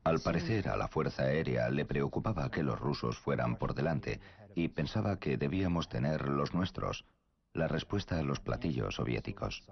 Al 0.04 0.20
parecer, 0.20 0.70
a 0.70 0.78
la 0.78 0.88
Fuerza 0.88 1.24
Aérea 1.24 1.70
le 1.70 1.86
preocupaba 1.86 2.52
que 2.52 2.62
los 2.62 2.80
rusos 2.80 3.18
fueran 3.18 3.56
por 3.56 3.74
delante 3.74 4.20
y 4.54 4.68
pensaba 4.68 5.18
que 5.20 5.38
debíamos 5.38 5.90
tener 5.90 6.30
los 6.30 6.54
nuestros, 6.54 7.06
la 7.54 7.68
respuesta 7.68 8.20
a 8.20 8.24
los 8.24 8.40
platillos 8.40 8.96
soviéticos. 8.96 9.64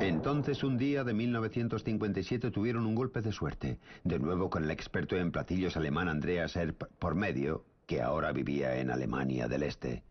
Entonces, 0.00 0.64
un 0.64 0.76
día 0.76 1.04
de 1.04 1.14
1957 1.14 2.50
tuvieron 2.50 2.84
un 2.84 2.96
golpe 2.96 3.20
de 3.20 3.30
suerte, 3.30 3.78
de 4.02 4.18
nuevo 4.18 4.50
con 4.50 4.64
el 4.64 4.70
experto 4.72 5.16
en 5.16 5.30
platillos 5.30 5.76
alemán 5.76 6.08
Andreas 6.08 6.56
Erp 6.56 6.82
por 6.98 7.14
medio, 7.14 7.64
que 7.86 8.02
ahora 8.02 8.32
vivía 8.32 8.76
en 8.78 8.90
Alemania 8.90 9.46
del 9.46 9.62
Este. 9.62 10.02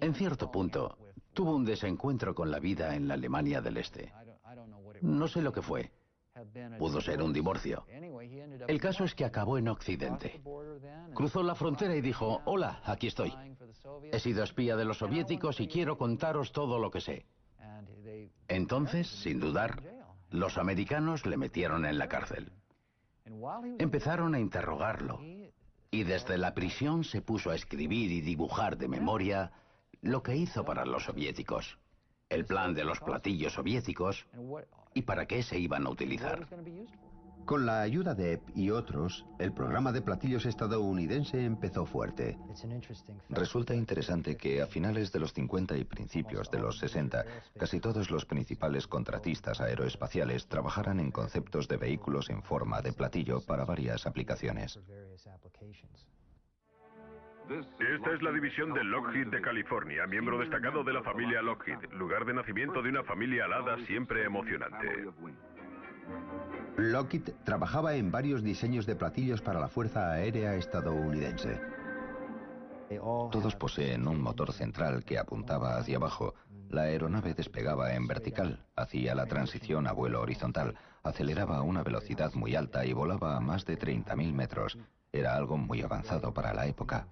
En 0.00 0.14
cierto 0.14 0.50
punto, 0.50 0.98
tuvo 1.32 1.56
un 1.56 1.64
desencuentro 1.64 2.34
con 2.34 2.50
la 2.50 2.58
vida 2.58 2.94
en 2.94 3.08
la 3.08 3.14
Alemania 3.14 3.60
del 3.60 3.78
Este. 3.78 4.12
No 5.00 5.26
sé 5.28 5.40
lo 5.40 5.52
que 5.52 5.62
fue. 5.62 5.90
Pudo 6.78 7.00
ser 7.00 7.22
un 7.22 7.32
divorcio. 7.32 7.84
El 8.68 8.80
caso 8.80 9.04
es 9.04 9.14
que 9.14 9.24
acabó 9.24 9.58
en 9.58 9.68
Occidente. 9.68 10.40
Cruzó 11.14 11.42
la 11.42 11.54
frontera 11.54 11.96
y 11.96 12.00
dijo, 12.00 12.42
hola, 12.44 12.80
aquí 12.84 13.08
estoy. 13.08 13.32
He 14.12 14.20
sido 14.20 14.44
espía 14.44 14.76
de 14.76 14.84
los 14.84 14.98
soviéticos 14.98 15.60
y 15.60 15.66
quiero 15.66 15.96
contaros 15.96 16.52
todo 16.52 16.78
lo 16.78 16.90
que 16.90 17.00
sé. 17.00 17.26
Entonces, 18.46 19.08
sin 19.08 19.40
dudar, 19.40 19.82
los 20.30 20.58
americanos 20.58 21.26
le 21.26 21.36
metieron 21.36 21.86
en 21.86 21.98
la 21.98 22.08
cárcel. 22.08 22.52
Empezaron 23.78 24.34
a 24.34 24.40
interrogarlo 24.40 25.20
y 25.90 26.04
desde 26.04 26.38
la 26.38 26.54
prisión 26.54 27.04
se 27.04 27.22
puso 27.22 27.50
a 27.50 27.54
escribir 27.54 28.10
y 28.10 28.20
dibujar 28.20 28.76
de 28.76 28.88
memoria 28.88 29.52
lo 30.02 30.22
que 30.22 30.36
hizo 30.36 30.64
para 30.64 30.84
los 30.84 31.04
soviéticos, 31.04 31.78
el 32.28 32.44
plan 32.44 32.74
de 32.74 32.84
los 32.84 33.00
platillos 33.00 33.54
soviéticos 33.54 34.26
y 34.94 35.02
para 35.02 35.26
qué 35.26 35.42
se 35.42 35.58
iban 35.58 35.86
a 35.86 35.90
utilizar. 35.90 36.46
Con 37.48 37.64
la 37.64 37.80
ayuda 37.80 38.14
de 38.14 38.34
EP 38.34 38.42
y 38.54 38.68
otros, 38.68 39.24
el 39.38 39.54
programa 39.54 39.90
de 39.90 40.02
platillos 40.02 40.44
estadounidense 40.44 41.42
empezó 41.46 41.86
fuerte. 41.86 42.36
Resulta 43.30 43.74
interesante 43.74 44.36
que 44.36 44.60
a 44.60 44.66
finales 44.66 45.12
de 45.12 45.20
los 45.20 45.32
50 45.32 45.78
y 45.78 45.84
principios 45.84 46.50
de 46.50 46.58
los 46.58 46.78
60, 46.78 47.24
casi 47.58 47.80
todos 47.80 48.10
los 48.10 48.26
principales 48.26 48.86
contratistas 48.86 49.62
aeroespaciales 49.62 50.46
trabajaran 50.46 51.00
en 51.00 51.10
conceptos 51.10 51.68
de 51.68 51.78
vehículos 51.78 52.28
en 52.28 52.42
forma 52.42 52.82
de 52.82 52.92
platillo 52.92 53.40
para 53.40 53.64
varias 53.64 54.06
aplicaciones. 54.06 54.78
Esta 57.48 58.12
es 58.12 58.20
la 58.20 58.30
división 58.30 58.74
de 58.74 58.84
Lockheed 58.84 59.28
de 59.28 59.40
California, 59.40 60.06
miembro 60.06 60.38
destacado 60.38 60.84
de 60.84 60.92
la 60.92 61.02
familia 61.02 61.40
Lockheed, 61.40 61.92
lugar 61.92 62.26
de 62.26 62.34
nacimiento 62.34 62.82
de 62.82 62.90
una 62.90 63.04
familia 63.04 63.46
alada 63.46 63.78
siempre 63.86 64.24
emocionante. 64.24 65.06
Lockheed 66.78 67.30
trabajaba 67.42 67.96
en 67.96 68.12
varios 68.12 68.44
diseños 68.44 68.86
de 68.86 68.94
platillos 68.94 69.42
para 69.42 69.58
la 69.58 69.66
Fuerza 69.66 70.12
Aérea 70.12 70.54
estadounidense. 70.54 71.60
Todos 73.32 73.56
poseen 73.56 74.06
un 74.06 74.22
motor 74.22 74.52
central 74.52 75.04
que 75.04 75.18
apuntaba 75.18 75.76
hacia 75.76 75.96
abajo. 75.96 76.36
La 76.70 76.82
aeronave 76.82 77.34
despegaba 77.34 77.94
en 77.94 78.06
vertical, 78.06 78.64
hacía 78.76 79.16
la 79.16 79.26
transición 79.26 79.88
a 79.88 79.92
vuelo 79.92 80.20
horizontal, 80.20 80.76
aceleraba 81.02 81.56
a 81.56 81.62
una 81.62 81.82
velocidad 81.82 82.32
muy 82.34 82.54
alta 82.54 82.86
y 82.86 82.92
volaba 82.92 83.36
a 83.36 83.40
más 83.40 83.66
de 83.66 83.76
30.000 83.76 84.32
metros. 84.32 84.78
Era 85.10 85.34
algo 85.34 85.56
muy 85.56 85.82
avanzado 85.82 86.32
para 86.32 86.54
la 86.54 86.66
época. 86.66 87.08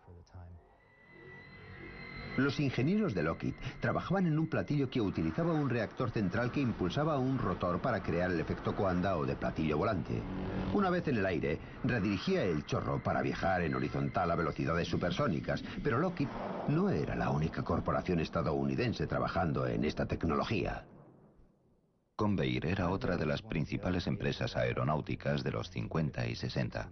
Los 2.37 2.61
ingenieros 2.61 3.14
de 3.14 3.22
Lockheed 3.22 3.55
trabajaban 3.81 4.27
en 4.27 4.38
un 4.38 4.46
platillo 4.46 4.90
que 4.90 5.01
utilizaba 5.01 5.53
un 5.53 5.70
reactor 5.70 6.11
central 6.11 6.53
que 6.53 6.61
impulsaba 6.61 7.18
un 7.18 7.38
rotor 7.38 7.81
para 7.81 8.03
crear 8.03 8.31
el 8.31 8.40
efecto 8.40 8.75
coanda 8.75 9.16
o 9.16 9.25
de 9.25 9.37
platillo 9.37 9.79
volante. 9.79 10.20
Una 10.75 10.90
vez 10.90 11.09
en 11.09 11.16
el 11.16 11.27
aire, 11.27 11.59
redirigía 11.85 12.44
el 12.44 12.66
chorro 12.66 13.03
para 13.03 13.22
viajar 13.22 13.62
en 13.62 13.75
horizontal 13.75 14.31
a 14.31 14.37
velocidades 14.37 14.87
supersónicas, 14.87 15.64
pero 15.83 15.99
Lockheed 15.99 16.29
no 16.68 16.90
era 16.90 17.16
la 17.16 17.31
única 17.31 17.62
corporación 17.62 18.20
estadounidense 18.20 19.07
trabajando 19.07 19.66
en 19.66 19.85
esta 19.85 20.07
tecnología. 20.07 20.85
Convair 22.16 22.66
era 22.66 22.90
otra 22.90 23.16
de 23.16 23.27
las 23.27 23.42
principales 23.42 24.07
empresas 24.07 24.57
aeronáuticas 24.57 25.44
de 25.44 25.53
los 25.53 25.70
50 25.70 26.27
y 26.27 26.35
60. 26.35 26.90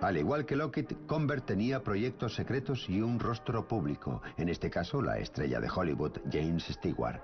Al 0.00 0.16
igual 0.18 0.44
que 0.44 0.56
Lockheed, 0.56 0.92
Convert 1.06 1.46
tenía 1.46 1.82
proyectos 1.82 2.34
secretos 2.34 2.88
y 2.88 3.00
un 3.00 3.18
rostro 3.18 3.66
público, 3.66 4.22
en 4.36 4.48
este 4.48 4.68
caso 4.70 5.00
la 5.00 5.18
estrella 5.18 5.58
de 5.58 5.70
Hollywood, 5.74 6.18
James 6.30 6.64
Stewart. 6.64 7.20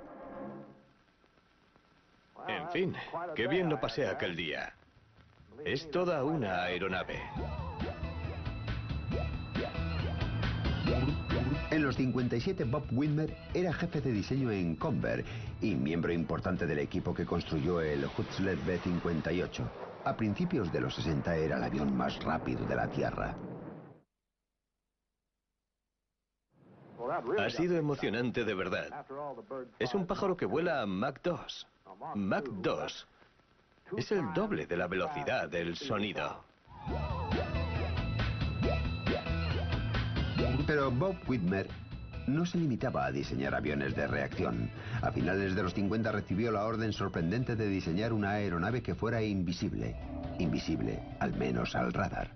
En 2.48 2.68
fin, 2.70 2.94
qué 3.34 3.46
bien 3.46 3.68
lo 3.68 3.80
pasé 3.80 4.08
aquel 4.08 4.34
día. 4.34 4.72
Es 5.64 5.90
toda 5.90 6.24
una 6.24 6.64
aeronave. 6.64 7.20
En 11.70 11.82
los 11.82 11.96
57, 11.96 12.64
Bob 12.64 12.84
Widmer 12.90 13.34
era 13.54 13.72
jefe 13.72 14.00
de 14.00 14.12
diseño 14.12 14.50
en 14.50 14.76
Convert 14.76 15.24
y 15.60 15.74
miembro 15.74 16.12
importante 16.12 16.66
del 16.66 16.80
equipo 16.80 17.14
que 17.14 17.24
construyó 17.24 17.80
el 17.80 18.04
Hutzler 18.04 18.58
B-58. 18.58 19.62
A 20.04 20.16
principios 20.16 20.72
de 20.72 20.80
los 20.80 20.94
60 20.96 21.36
era 21.36 21.56
el 21.56 21.64
avión 21.64 21.96
más 21.96 22.22
rápido 22.24 22.64
de 22.66 22.74
la 22.74 22.88
Tierra. 22.88 23.36
Ha 27.38 27.50
sido 27.50 27.76
emocionante 27.76 28.44
de 28.44 28.54
verdad. 28.54 29.06
Es 29.78 29.94
un 29.94 30.06
pájaro 30.06 30.36
que 30.36 30.46
vuela 30.46 30.82
a 30.82 30.86
Mach 30.86 31.20
2. 31.22 31.66
Mach 32.14 32.44
2 32.44 33.08
es 33.96 34.12
el 34.12 34.32
doble 34.32 34.66
de 34.66 34.76
la 34.76 34.86
velocidad 34.86 35.48
del 35.48 35.76
sonido. 35.76 36.44
Pero 40.66 40.90
Bob 40.90 41.16
Whitmer 41.28 41.68
no 42.26 42.46
se 42.46 42.58
limitaba 42.58 43.06
a 43.06 43.12
diseñar 43.12 43.54
aviones 43.54 43.94
de 43.94 44.06
reacción. 44.06 44.70
A 45.00 45.12
finales 45.12 45.54
de 45.54 45.62
los 45.62 45.74
50 45.74 46.12
recibió 46.12 46.52
la 46.52 46.64
orden 46.64 46.92
sorprendente 46.92 47.56
de 47.56 47.68
diseñar 47.68 48.12
una 48.12 48.32
aeronave 48.32 48.82
que 48.82 48.94
fuera 48.94 49.22
invisible. 49.22 49.96
Invisible, 50.38 51.02
al 51.20 51.34
menos 51.34 51.74
al 51.74 51.92
radar. 51.92 52.30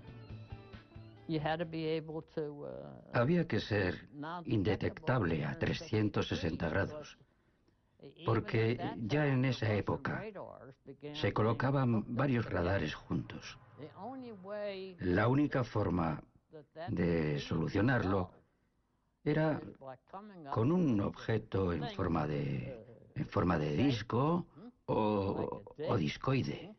Había 3.13 3.47
que 3.47 3.59
ser 3.59 4.07
indetectable 4.45 5.43
a 5.43 5.57
360 5.59 6.69
grados, 6.69 7.17
porque 8.25 8.79
ya 8.97 9.27
en 9.27 9.43
esa 9.43 9.73
época 9.73 10.23
se 11.13 11.33
colocaban 11.33 12.05
varios 12.15 12.45
radares 12.49 12.95
juntos. 12.95 13.57
La 14.99 15.27
única 15.27 15.63
forma 15.63 16.23
de 16.87 17.39
solucionarlo 17.39 18.31
era 19.27 19.59
con 20.51 20.71
un 20.71 21.01
objeto 21.01 21.73
en 21.73 21.87
forma 21.89 22.27
de 22.27 22.85
en 23.15 23.27
forma 23.27 23.57
de 23.57 23.75
disco 23.75 24.45
o, 24.85 25.63
o 25.89 25.97
discoide. 25.97 26.75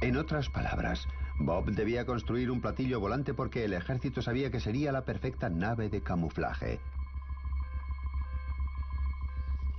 En 0.00 0.16
otras 0.16 0.48
palabras, 0.50 1.06
Bob 1.38 1.66
debía 1.66 2.06
construir 2.06 2.50
un 2.50 2.60
platillo 2.60 3.00
volante 3.00 3.34
porque 3.34 3.64
el 3.64 3.72
ejército 3.72 4.22
sabía 4.22 4.50
que 4.50 4.60
sería 4.60 4.92
la 4.92 5.02
perfecta 5.02 5.48
nave 5.48 5.88
de 5.88 6.00
camuflaje. 6.00 6.80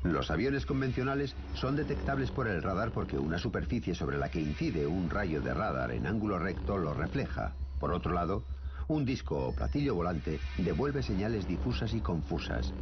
Los 0.03 0.29
aviones 0.29 0.67
convencionales 0.67 1.35
son 1.55 1.75
detectables 1.75 2.29
por 2.29 2.47
el 2.47 2.61
radar 2.61 2.91
porque 2.91 3.17
una 3.17 3.39
superficie 3.39 3.95
sobre 3.95 4.17
la 4.17 4.29
que 4.29 4.39
incide 4.39 4.85
un 4.85 5.09
rayo 5.09 5.41
de 5.41 5.53
radar 5.53 5.91
en 5.91 6.05
ángulo 6.05 6.37
recto 6.37 6.77
lo 6.77 6.93
refleja. 6.93 7.53
Por 7.79 7.91
otro 7.91 8.13
lado, 8.13 8.43
un 8.87 9.05
disco 9.05 9.47
o 9.47 9.55
platillo 9.55 9.95
volante 9.95 10.39
devuelve 10.57 11.01
señales 11.01 11.47
difusas 11.47 11.93
y 11.93 12.01
confusas. 12.01 12.73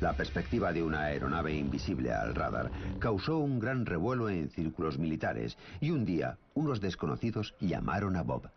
La 0.00 0.16
perspectiva 0.16 0.72
de 0.72 0.82
una 0.82 1.02
aeronave 1.02 1.54
invisible 1.54 2.12
al 2.12 2.34
radar 2.34 2.70
causó 2.98 3.38
un 3.38 3.60
gran 3.60 3.86
revuelo 3.86 4.28
en 4.28 4.50
círculos 4.50 4.98
militares 4.98 5.56
y 5.80 5.90
un 5.90 6.04
día 6.04 6.38
unos 6.54 6.80
desconocidos 6.80 7.54
llamaron 7.60 8.16
a 8.16 8.22
Bob. 8.22 8.50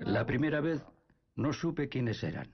La 0.00 0.26
primera 0.26 0.60
vez 0.60 0.82
no 1.36 1.52
supe 1.52 1.88
quiénes 1.88 2.22
eran. 2.22 2.48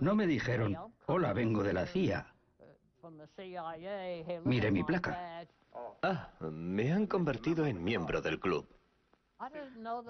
No 0.00 0.14
me 0.14 0.26
dijeron, 0.26 0.76
hola, 1.06 1.32
vengo 1.32 1.62
de 1.62 1.72
la 1.72 1.86
CIA. 1.86 2.26
Mire 4.44 4.70
mi 4.70 4.82
placa. 4.82 5.46
Ah, 6.02 6.30
me 6.40 6.92
han 6.92 7.06
convertido 7.06 7.66
en 7.66 7.82
miembro 7.82 8.20
del 8.20 8.40
club. 8.40 8.66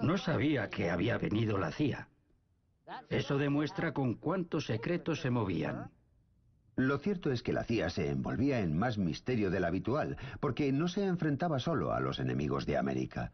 No 0.01 0.17
sabía 0.17 0.69
que 0.69 0.89
había 0.89 1.17
venido 1.17 1.57
la 1.57 1.71
CIA. 1.71 2.07
Eso 3.09 3.37
demuestra 3.37 3.93
con 3.93 4.15
cuántos 4.15 4.67
secretos 4.67 5.21
se 5.21 5.31
movían. 5.31 5.91
Lo 6.75 6.97
cierto 6.97 7.31
es 7.31 7.41
que 7.41 7.53
la 7.53 7.63
CIA 7.63 7.89
se 7.89 8.09
envolvía 8.09 8.59
en 8.59 8.77
más 8.77 8.97
misterio 8.97 9.49
del 9.49 9.65
habitual, 9.65 10.17
porque 10.39 10.71
no 10.71 10.87
se 10.87 11.05
enfrentaba 11.05 11.59
solo 11.59 11.93
a 11.93 11.99
los 11.99 12.19
enemigos 12.19 12.65
de 12.65 12.77
América. 12.77 13.31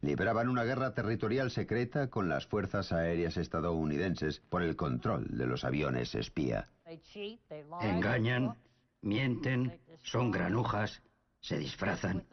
Libraban 0.00 0.48
una 0.48 0.64
guerra 0.64 0.94
territorial 0.94 1.50
secreta 1.50 2.08
con 2.08 2.30
las 2.30 2.46
fuerzas 2.46 2.90
aéreas 2.90 3.36
estadounidenses 3.36 4.40
por 4.48 4.62
el 4.62 4.76
control 4.76 5.26
de 5.36 5.46
los 5.46 5.64
aviones 5.64 6.14
espía. 6.14 6.68
Engañan, 7.82 8.56
mienten, 9.02 9.78
son 10.02 10.30
granujas, 10.30 11.02
se 11.40 11.58
disfrazan. 11.58 12.26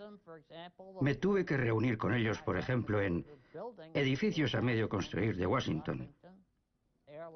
Me 1.02 1.16
tuve 1.16 1.46
que 1.46 1.58
reunir 1.58 1.98
con 1.98 2.14
ellos, 2.14 2.42
por 2.42 2.58
ejemplo, 2.58 3.02
en 3.02 3.26
edificios 3.94 4.54
a 4.56 4.62
medio 4.62 4.90
construir 4.90 5.38
de 5.38 5.48
Washington. 5.48 6.14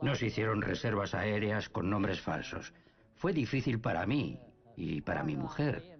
Nos 0.01 0.21
hicieron 0.21 0.61
reservas 0.61 1.13
aéreas 1.13 1.69
con 1.69 1.89
nombres 1.89 2.21
falsos. 2.21 2.73
Fue 3.15 3.33
difícil 3.33 3.79
para 3.79 4.05
mí 4.05 4.39
y 4.75 5.01
para 5.01 5.23
mi 5.23 5.35
mujer. 5.35 5.97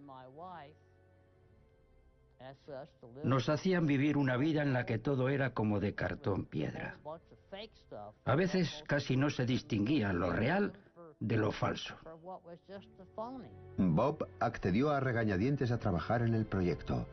Nos 3.24 3.48
hacían 3.50 3.86
vivir 3.86 4.18
una 4.18 4.38
vida 4.38 4.62
en 4.64 4.74
la 4.74 4.86
que 4.86 4.98
todo 4.98 5.30
era 5.30 5.54
como 5.54 5.80
de 5.80 5.96
cartón 5.96 6.46
piedra. 6.46 6.98
A 8.26 8.36
veces 8.36 8.84
casi 8.88 9.16
no 9.16 9.30
se 9.30 9.46
distinguía 9.46 10.12
lo 10.14 10.32
real 10.32 10.74
de 11.22 11.38
lo 11.38 11.52
falso. 11.52 11.96
Bob 13.78 14.28
accedió 14.40 14.90
a 14.90 15.00
regañadientes 15.00 15.72
a 15.72 15.78
trabajar 15.78 16.24
en 16.24 16.34
el 16.34 16.46
proyecto. 16.46 17.08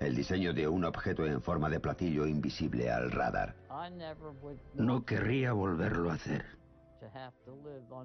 El 0.00 0.14
diseño 0.14 0.52
de 0.52 0.68
un 0.68 0.84
objeto 0.84 1.24
en 1.24 1.40
forma 1.40 1.70
de 1.70 1.80
platillo 1.80 2.26
invisible 2.26 2.90
al 2.90 3.10
radar. 3.10 3.54
No 4.74 5.06
querría 5.06 5.52
volverlo 5.52 6.10
a 6.10 6.14
hacer 6.14 6.44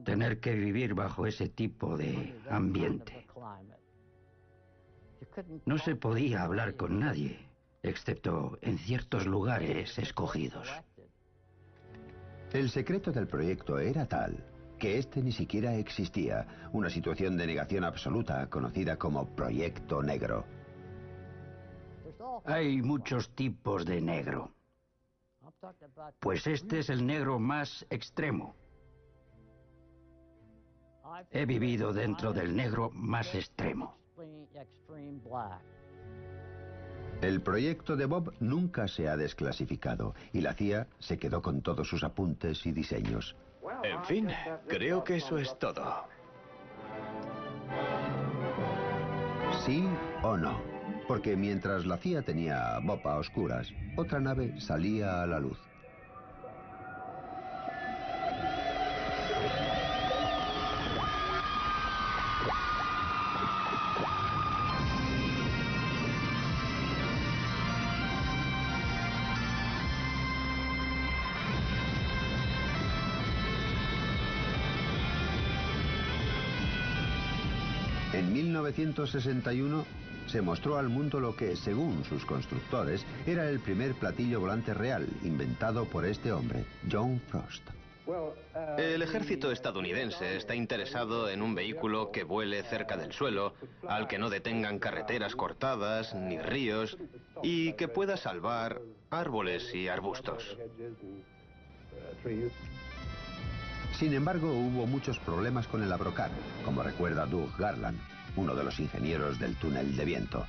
tener 0.06 0.40
que 0.40 0.54
vivir 0.54 0.94
bajo 0.94 1.26
ese 1.26 1.50
tipo 1.50 1.98
de 1.98 2.40
ambiente. 2.50 3.26
No 5.66 5.78
se 5.78 5.96
podía 5.96 6.44
hablar 6.44 6.76
con 6.76 7.00
nadie, 7.00 7.40
excepto 7.84 8.58
en 8.62 8.78
ciertos 8.78 9.26
lugares 9.26 9.98
escogidos. 9.98 10.70
El 12.54 12.70
secreto 12.70 13.12
del 13.12 13.28
proyecto 13.28 13.80
era 13.80 14.06
tal 14.06 14.51
que 14.82 14.98
este 14.98 15.22
ni 15.22 15.32
siquiera 15.32 15.76
existía, 15.76 16.48
una 16.74 16.90
situación 16.90 17.38
de 17.38 17.46
negación 17.46 17.84
absoluta 17.84 18.50
conocida 18.50 18.98
como 18.98 19.28
Proyecto 19.36 20.02
Negro. 20.02 20.44
Hay 22.46 22.82
muchos 22.82 23.30
tipos 23.36 23.86
de 23.86 24.02
negro. 24.02 24.52
Pues 26.20 26.48
este 26.48 26.80
es 26.80 26.90
el 26.90 27.06
negro 27.06 27.38
más 27.38 27.86
extremo. 27.92 28.56
He 31.30 31.46
vivido 31.46 31.94
dentro 31.94 32.34
del 32.34 32.56
negro 32.56 32.90
más 32.92 33.36
extremo. 33.36 34.00
El 37.22 37.42
proyecto 37.42 37.96
de 37.96 38.06
Bob 38.08 38.34
nunca 38.40 38.88
se 38.88 39.08
ha 39.08 39.16
desclasificado 39.16 40.16
y 40.34 40.42
la 40.42 40.56
CIA 40.56 40.88
se 40.98 41.20
quedó 41.20 41.44
con 41.44 41.62
todos 41.62 41.88
sus 41.88 42.04
apuntes 42.04 42.66
y 42.66 42.72
diseños. 42.72 43.36
En 43.84 44.04
fin, 44.04 44.30
creo 44.68 45.04
que 45.04 45.18
eso 45.18 45.38
es 45.38 45.58
todo. 45.58 46.06
¿Sí 49.66 49.88
o 50.24 50.38
no? 50.38 50.60
Porque 51.08 51.36
mientras 51.36 51.86
la 51.86 51.98
CIA 51.98 52.22
tenía 52.22 52.76
a 52.76 52.80
Bob 52.80 53.06
a 53.08 53.18
oscuras, 53.18 53.74
otra 53.96 54.20
nave 54.20 54.60
salía 54.60 55.24
a 55.24 55.28
la 55.28 55.40
luz. 55.40 55.58
En 78.22 78.34
1961 78.34 79.84
se 80.28 80.44
mostró 80.44 80.78
al 80.78 80.90
mundo 80.90 81.20
lo 81.20 81.36
que, 81.36 81.56
según 81.56 82.06
sus 82.06 82.24
constructores, 82.24 83.04
era 83.26 83.50
el 83.50 83.60
primer 83.60 83.96
platillo 83.96 84.40
volante 84.40 84.76
real 84.76 85.08
inventado 85.24 85.86
por 85.86 86.06
este 86.06 86.32
hombre, 86.32 86.64
John 86.90 87.20
Frost. 87.30 87.64
El 88.78 89.02
ejército 89.02 89.52
estadounidense 89.52 90.38
está 90.38 90.54
interesado 90.54 91.30
en 91.30 91.42
un 91.42 91.56
vehículo 91.56 92.12
que 92.12 92.24
vuele 92.24 92.62
cerca 92.62 92.96
del 92.96 93.12
suelo, 93.12 93.56
al 93.88 94.08
que 94.08 94.20
no 94.20 94.30
detengan 94.30 94.78
carreteras 94.78 95.36
cortadas 95.36 96.14
ni 96.14 96.38
ríos 96.38 97.00
y 97.42 97.74
que 97.74 97.88
pueda 97.88 98.18
salvar 98.18 98.82
árboles 99.10 99.74
y 99.74 99.88
arbustos. 99.88 100.58
Sin 104.02 104.16
embargo, 104.16 104.52
hubo 104.52 104.88
muchos 104.88 105.20
problemas 105.20 105.68
con 105.68 105.84
el 105.84 105.92
Abrocar, 105.92 106.32
como 106.66 106.82
recuerda 106.82 107.28
Doug 107.28 107.56
Garland, 107.56 108.00
uno 108.36 108.56
de 108.56 108.64
los 108.64 108.80
ingenieros 108.80 109.38
del 109.38 109.56
túnel 109.58 109.96
de 109.96 110.06
viento. 110.06 110.44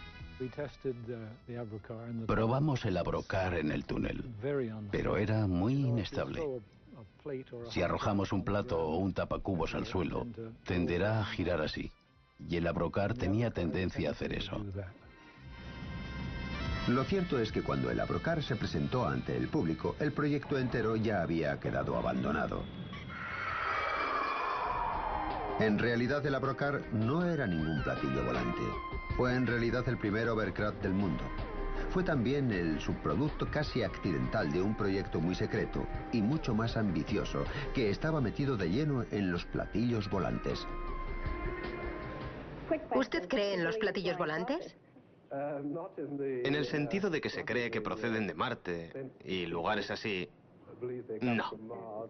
Probamos 2.27 2.87
el 2.87 2.97
Abrocar 2.97 3.53
en 3.53 3.71
el 3.71 3.85
túnel, 3.85 4.25
pero 4.91 5.19
era 5.19 5.47
muy 5.47 5.75
inestable. 5.75 6.41
Si 7.69 7.83
arrojamos 7.83 8.33
un 8.33 8.43
plato 8.43 8.81
o 8.81 8.97
un 8.97 9.13
tapacubos 9.13 9.75
al 9.75 9.85
suelo, 9.85 10.27
tenderá 10.65 11.21
a 11.21 11.25
girar 11.27 11.61
así. 11.61 11.93
Y 12.49 12.57
el 12.57 12.67
Abrocar 12.67 13.13
tenía 13.13 13.51
tendencia 13.51 14.09
a 14.09 14.13
hacer 14.13 14.33
eso. 14.33 14.65
Lo 16.89 17.05
cierto 17.05 17.39
es 17.39 17.53
que 17.53 17.61
cuando 17.61 17.91
el 17.91 18.01
Abrocar 18.01 18.43
se 18.43 18.57
presentó 18.57 19.07
ante 19.07 19.37
el 19.37 19.49
público, 19.49 19.95
el 20.01 20.13
proyecto 20.13 20.57
entero 20.57 20.97
ya 20.97 21.21
había 21.21 21.61
quedado 21.61 21.99
abandonado. 21.99 22.63
En 25.61 25.79
realidad 25.79 26.25
el 26.27 26.35
Abrocar 26.35 26.83
no 26.93 27.25
era 27.29 27.47
ningún 27.47 27.83
platillo 27.83 28.25
volante. 28.25 28.63
Fue 29.17 29.35
en 29.35 29.47
realidad 29.47 29.87
el 29.89 29.99
primer 29.99 30.29
overcraft 30.29 30.83
del 30.83 30.93
mundo. 30.93 31.23
Fue 31.91 32.03
también 32.03 32.51
el 32.51 32.81
subproducto 32.81 33.51
casi 33.51 33.83
accidental 33.83 34.51
de 34.51 34.63
un 34.63 34.75
proyecto 34.75 35.21
muy 35.21 35.35
secreto 35.35 35.87
y 36.11 36.23
mucho 36.23 36.55
más 36.55 36.77
ambicioso 36.77 37.45
que 37.75 37.91
estaba 37.91 38.21
metido 38.21 38.57
de 38.57 38.71
lleno 38.71 39.05
en 39.11 39.31
los 39.31 39.45
platillos 39.45 40.09
volantes. 40.09 40.67
¿Usted 42.95 43.29
cree 43.29 43.55
en 43.55 43.65
los 43.65 43.77
platillos 43.77 44.17
volantes? 44.17 44.75
En 45.31 46.55
el 46.55 46.65
sentido 46.65 47.11
de 47.11 47.21
que 47.21 47.31
se 47.31 47.45
cree 47.45 47.71
que 47.71 47.81
proceden 47.81 48.27
de 48.27 48.35
Marte 48.35 49.11
y 49.25 49.47
lugares 49.47 49.91
así, 49.91 50.29
no. 51.21 52.09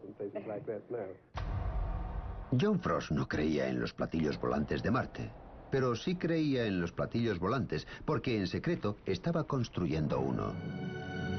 John 2.60 2.80
Frost 2.80 3.12
no 3.12 3.26
creía 3.26 3.68
en 3.68 3.80
los 3.80 3.94
platillos 3.94 4.38
volantes 4.38 4.82
de 4.82 4.90
Marte, 4.90 5.30
pero 5.70 5.96
sí 5.96 6.16
creía 6.16 6.66
en 6.66 6.80
los 6.80 6.92
platillos 6.92 7.38
volantes 7.38 7.86
porque 8.04 8.36
en 8.36 8.46
secreto 8.46 8.98
estaba 9.06 9.44
construyendo 9.44 10.20
uno. 10.20 10.52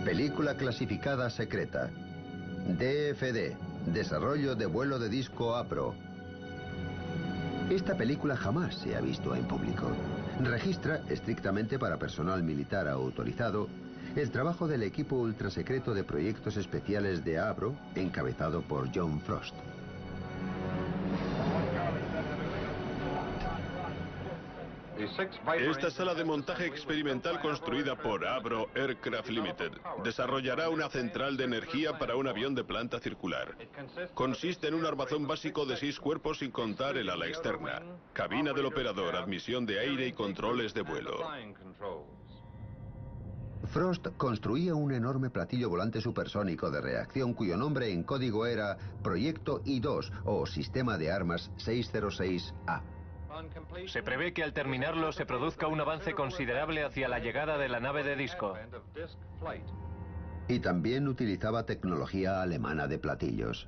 Película 0.03 0.57
clasificada 0.57 1.29
secreta. 1.29 1.91
DFD, 2.67 3.55
Desarrollo 3.93 4.55
de 4.55 4.65
vuelo 4.65 4.97
de 4.97 5.09
disco 5.09 5.55
APRO. 5.55 5.93
Esta 7.69 7.95
película 7.95 8.35
jamás 8.35 8.75
se 8.75 8.95
ha 8.95 9.01
visto 9.01 9.35
en 9.35 9.45
público. 9.45 9.87
Registra, 10.41 11.01
estrictamente 11.09 11.77
para 11.77 11.99
personal 11.99 12.41
militar 12.43 12.87
autorizado, 12.87 13.67
el 14.15 14.31
trabajo 14.31 14.67
del 14.67 14.83
equipo 14.83 15.17
ultrasecreto 15.17 15.93
de 15.93 16.03
proyectos 16.03 16.57
especiales 16.57 17.23
de 17.23 17.39
ABRO, 17.39 17.75
encabezado 17.95 18.61
por 18.61 18.89
John 18.93 19.19
Frost. 19.21 19.55
Esta 25.59 25.91
sala 25.91 26.13
de 26.13 26.23
montaje 26.23 26.65
experimental 26.65 27.41
construida 27.41 27.95
por 27.95 28.25
Abro 28.25 28.69
Aircraft 28.75 29.29
Limited 29.29 29.71
desarrollará 30.03 30.69
una 30.69 30.89
central 30.89 31.37
de 31.37 31.43
energía 31.43 31.97
para 31.97 32.15
un 32.15 32.27
avión 32.27 32.55
de 32.55 32.63
planta 32.63 32.99
circular. 32.99 33.55
Consiste 34.13 34.67
en 34.67 34.75
un 34.75 34.85
armazón 34.85 35.27
básico 35.27 35.65
de 35.65 35.77
seis 35.77 35.99
cuerpos 35.99 36.39
sin 36.39 36.51
contar 36.51 36.97
el 36.97 37.09
ala 37.09 37.27
externa, 37.27 37.81
cabina 38.13 38.53
del 38.53 38.65
operador, 38.65 39.15
admisión 39.15 39.65
de 39.65 39.79
aire 39.79 40.07
y 40.07 40.13
controles 40.13 40.73
de 40.73 40.81
vuelo. 40.81 41.17
Frost 43.71 44.07
construía 44.17 44.75
un 44.75 44.91
enorme 44.91 45.29
platillo 45.29 45.69
volante 45.69 46.01
supersónico 46.01 46.69
de 46.69 46.81
reacción 46.81 47.33
cuyo 47.33 47.57
nombre 47.57 47.91
en 47.91 48.03
código 48.03 48.45
era 48.45 48.77
Proyecto 49.01 49.61
I-2 49.65 50.11
o 50.25 50.45
Sistema 50.45 50.97
de 50.97 51.11
Armas 51.11 51.49
606A. 51.57 52.92
Se 53.87 54.03
prevé 54.03 54.33
que 54.33 54.43
al 54.43 54.53
terminarlo 54.53 55.11
se 55.11 55.25
produzca 55.25 55.67
un 55.67 55.79
avance 55.81 56.13
considerable 56.13 56.83
hacia 56.83 57.07
la 57.07 57.19
llegada 57.19 57.57
de 57.57 57.69
la 57.69 57.79
nave 57.79 58.03
de 58.03 58.15
disco. 58.15 58.55
Y 60.47 60.59
también 60.59 61.07
utilizaba 61.07 61.65
tecnología 61.65 62.41
alemana 62.41 62.87
de 62.87 62.99
platillos. 62.99 63.67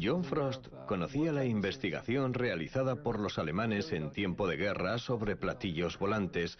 John 0.00 0.24
Frost 0.24 0.68
conocía 0.86 1.32
la 1.32 1.44
investigación 1.44 2.34
realizada 2.34 3.02
por 3.02 3.18
los 3.18 3.38
alemanes 3.38 3.92
en 3.92 4.10
tiempo 4.10 4.46
de 4.46 4.56
guerra 4.56 4.98
sobre 4.98 5.36
platillos 5.36 5.98
volantes, 5.98 6.58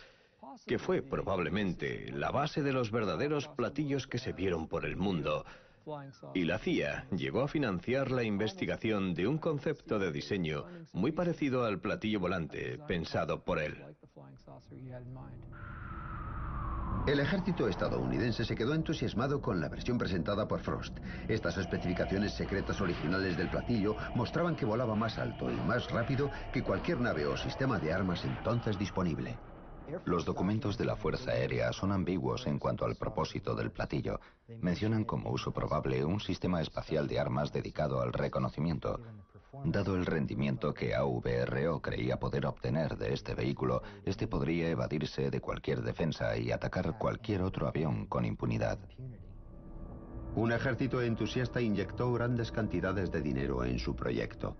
que 0.66 0.78
fue 0.78 1.02
probablemente 1.02 2.10
la 2.12 2.30
base 2.30 2.62
de 2.62 2.72
los 2.72 2.90
verdaderos 2.90 3.48
platillos 3.48 4.06
que 4.06 4.18
se 4.18 4.32
vieron 4.32 4.68
por 4.68 4.86
el 4.86 4.96
mundo. 4.96 5.44
Y 6.34 6.44
la 6.44 6.58
CIA 6.58 7.06
llegó 7.10 7.42
a 7.42 7.48
financiar 7.48 8.10
la 8.10 8.22
investigación 8.22 9.14
de 9.14 9.26
un 9.26 9.38
concepto 9.38 9.98
de 9.98 10.12
diseño 10.12 10.64
muy 10.92 11.12
parecido 11.12 11.64
al 11.64 11.80
platillo 11.80 12.20
volante 12.20 12.78
pensado 12.86 13.44
por 13.44 13.58
él. 13.58 13.76
El 17.06 17.20
ejército 17.20 17.68
estadounidense 17.68 18.44
se 18.44 18.54
quedó 18.54 18.74
entusiasmado 18.74 19.40
con 19.40 19.60
la 19.60 19.70
versión 19.70 19.96
presentada 19.96 20.46
por 20.46 20.60
Frost. 20.60 20.98
Estas 21.26 21.56
especificaciones 21.56 22.34
secretas 22.34 22.80
originales 22.82 23.36
del 23.36 23.48
platillo 23.48 23.96
mostraban 24.14 24.56
que 24.56 24.66
volaba 24.66 24.94
más 24.94 25.18
alto 25.18 25.50
y 25.50 25.56
más 25.56 25.90
rápido 25.90 26.30
que 26.52 26.62
cualquier 26.62 27.00
nave 27.00 27.24
o 27.24 27.36
sistema 27.36 27.78
de 27.78 27.94
armas 27.94 28.24
entonces 28.24 28.78
disponible. 28.78 29.38
Los 30.04 30.24
documentos 30.24 30.76
de 30.76 30.84
la 30.84 30.96
Fuerza 30.96 31.30
Aérea 31.30 31.72
son 31.72 31.92
ambiguos 31.92 32.46
en 32.46 32.58
cuanto 32.58 32.84
al 32.84 32.96
propósito 32.96 33.54
del 33.54 33.70
platillo. 33.70 34.20
Mencionan 34.60 35.04
como 35.04 35.30
uso 35.30 35.52
probable 35.52 36.04
un 36.04 36.20
sistema 36.20 36.60
espacial 36.60 37.08
de 37.08 37.18
armas 37.18 37.52
dedicado 37.52 38.00
al 38.00 38.12
reconocimiento. 38.12 39.00
Dado 39.64 39.96
el 39.96 40.06
rendimiento 40.06 40.74
que 40.74 40.94
AVRO 40.94 41.80
creía 41.80 42.18
poder 42.18 42.46
obtener 42.46 42.96
de 42.96 43.14
este 43.14 43.34
vehículo, 43.34 43.82
este 44.04 44.26
podría 44.28 44.68
evadirse 44.68 45.30
de 45.30 45.40
cualquier 45.40 45.82
defensa 45.82 46.36
y 46.36 46.52
atacar 46.52 46.98
cualquier 46.98 47.42
otro 47.42 47.66
avión 47.66 48.06
con 48.06 48.24
impunidad. 48.24 48.78
Un 50.34 50.52
ejército 50.52 51.02
entusiasta 51.02 51.60
inyectó 51.60 52.12
grandes 52.12 52.52
cantidades 52.52 53.10
de 53.10 53.22
dinero 53.22 53.64
en 53.64 53.78
su 53.78 53.96
proyecto. 53.96 54.56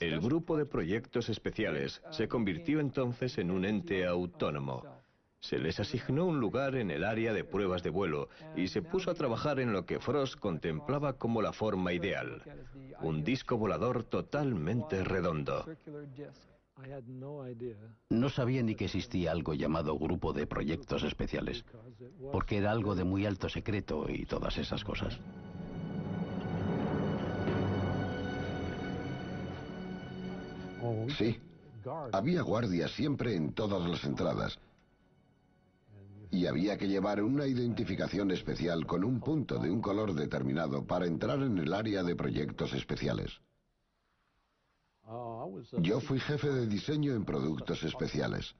El 0.00 0.20
grupo 0.20 0.56
de 0.56 0.66
proyectos 0.66 1.28
especiales 1.28 2.02
se 2.10 2.28
convirtió 2.28 2.80
entonces 2.80 3.38
en 3.38 3.50
un 3.50 3.64
ente 3.64 4.06
autónomo. 4.06 4.84
Se 5.40 5.58
les 5.58 5.78
asignó 5.78 6.26
un 6.26 6.40
lugar 6.40 6.74
en 6.74 6.90
el 6.90 7.04
área 7.04 7.32
de 7.32 7.44
pruebas 7.44 7.82
de 7.82 7.90
vuelo 7.90 8.28
y 8.56 8.68
se 8.68 8.82
puso 8.82 9.10
a 9.10 9.14
trabajar 9.14 9.60
en 9.60 9.72
lo 9.72 9.86
que 9.86 10.00
Frost 10.00 10.38
contemplaba 10.38 11.12
como 11.14 11.42
la 11.42 11.52
forma 11.52 11.92
ideal, 11.92 12.42
un 13.00 13.22
disco 13.22 13.56
volador 13.56 14.02
totalmente 14.04 15.04
redondo. 15.04 15.64
No 18.10 18.28
sabía 18.28 18.62
ni 18.62 18.74
que 18.74 18.84
existía 18.84 19.32
algo 19.32 19.54
llamado 19.54 19.98
grupo 19.98 20.32
de 20.32 20.46
proyectos 20.46 21.04
especiales, 21.04 21.64
porque 22.32 22.58
era 22.58 22.70
algo 22.70 22.94
de 22.94 23.04
muy 23.04 23.24
alto 23.24 23.48
secreto 23.48 24.06
y 24.08 24.26
todas 24.26 24.58
esas 24.58 24.84
cosas. 24.84 25.18
Sí, 31.16 31.38
había 32.12 32.42
guardias 32.42 32.90
siempre 32.92 33.34
en 33.34 33.52
todas 33.52 33.88
las 33.88 34.04
entradas. 34.04 34.58
Y 36.30 36.46
había 36.46 36.76
que 36.76 36.88
llevar 36.88 37.22
una 37.22 37.46
identificación 37.46 38.30
especial 38.30 38.84
con 38.86 39.04
un 39.04 39.20
punto 39.20 39.58
de 39.58 39.70
un 39.70 39.80
color 39.80 40.12
determinado 40.12 40.84
para 40.84 41.06
entrar 41.06 41.40
en 41.40 41.56
el 41.58 41.72
área 41.72 42.02
de 42.02 42.16
proyectos 42.16 42.72
especiales. 42.72 43.40
Yo 45.78 46.00
fui 46.00 46.18
jefe 46.18 46.48
de 46.48 46.66
diseño 46.66 47.14
en 47.14 47.24
productos 47.24 47.82
especiales. 47.84 48.54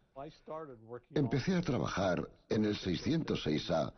Empecé 1.15 1.57
a 1.57 1.61
trabajar 1.61 2.29
en 2.49 2.65
el 2.65 2.77
606A 2.77 3.93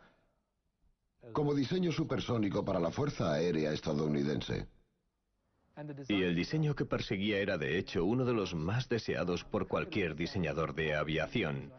como 1.33 1.53
diseño 1.53 1.91
supersónico 1.91 2.65
para 2.65 2.79
la 2.79 2.91
Fuerza 2.91 3.33
Aérea 3.33 3.71
estadounidense. 3.71 4.67
Y 6.07 6.23
el 6.23 6.35
diseño 6.35 6.75
que 6.75 6.85
perseguía 6.85 7.39
era 7.39 7.57
de 7.57 7.77
hecho 7.77 8.05
uno 8.05 8.25
de 8.25 8.33
los 8.33 8.53
más 8.53 8.89
deseados 8.89 9.43
por 9.43 9.67
cualquier 9.67 10.15
diseñador 10.15 10.73
de 10.73 10.95
aviación. 10.95 11.71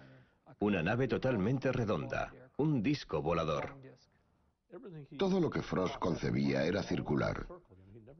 Una 0.58 0.82
nave 0.82 1.08
totalmente 1.08 1.72
redonda, 1.72 2.32
un 2.56 2.82
disco 2.82 3.22
volador. 3.22 3.76
Todo 5.18 5.40
lo 5.40 5.50
que 5.50 5.62
Frost 5.62 5.96
concebía 5.98 6.64
era 6.64 6.82
circular. 6.82 7.46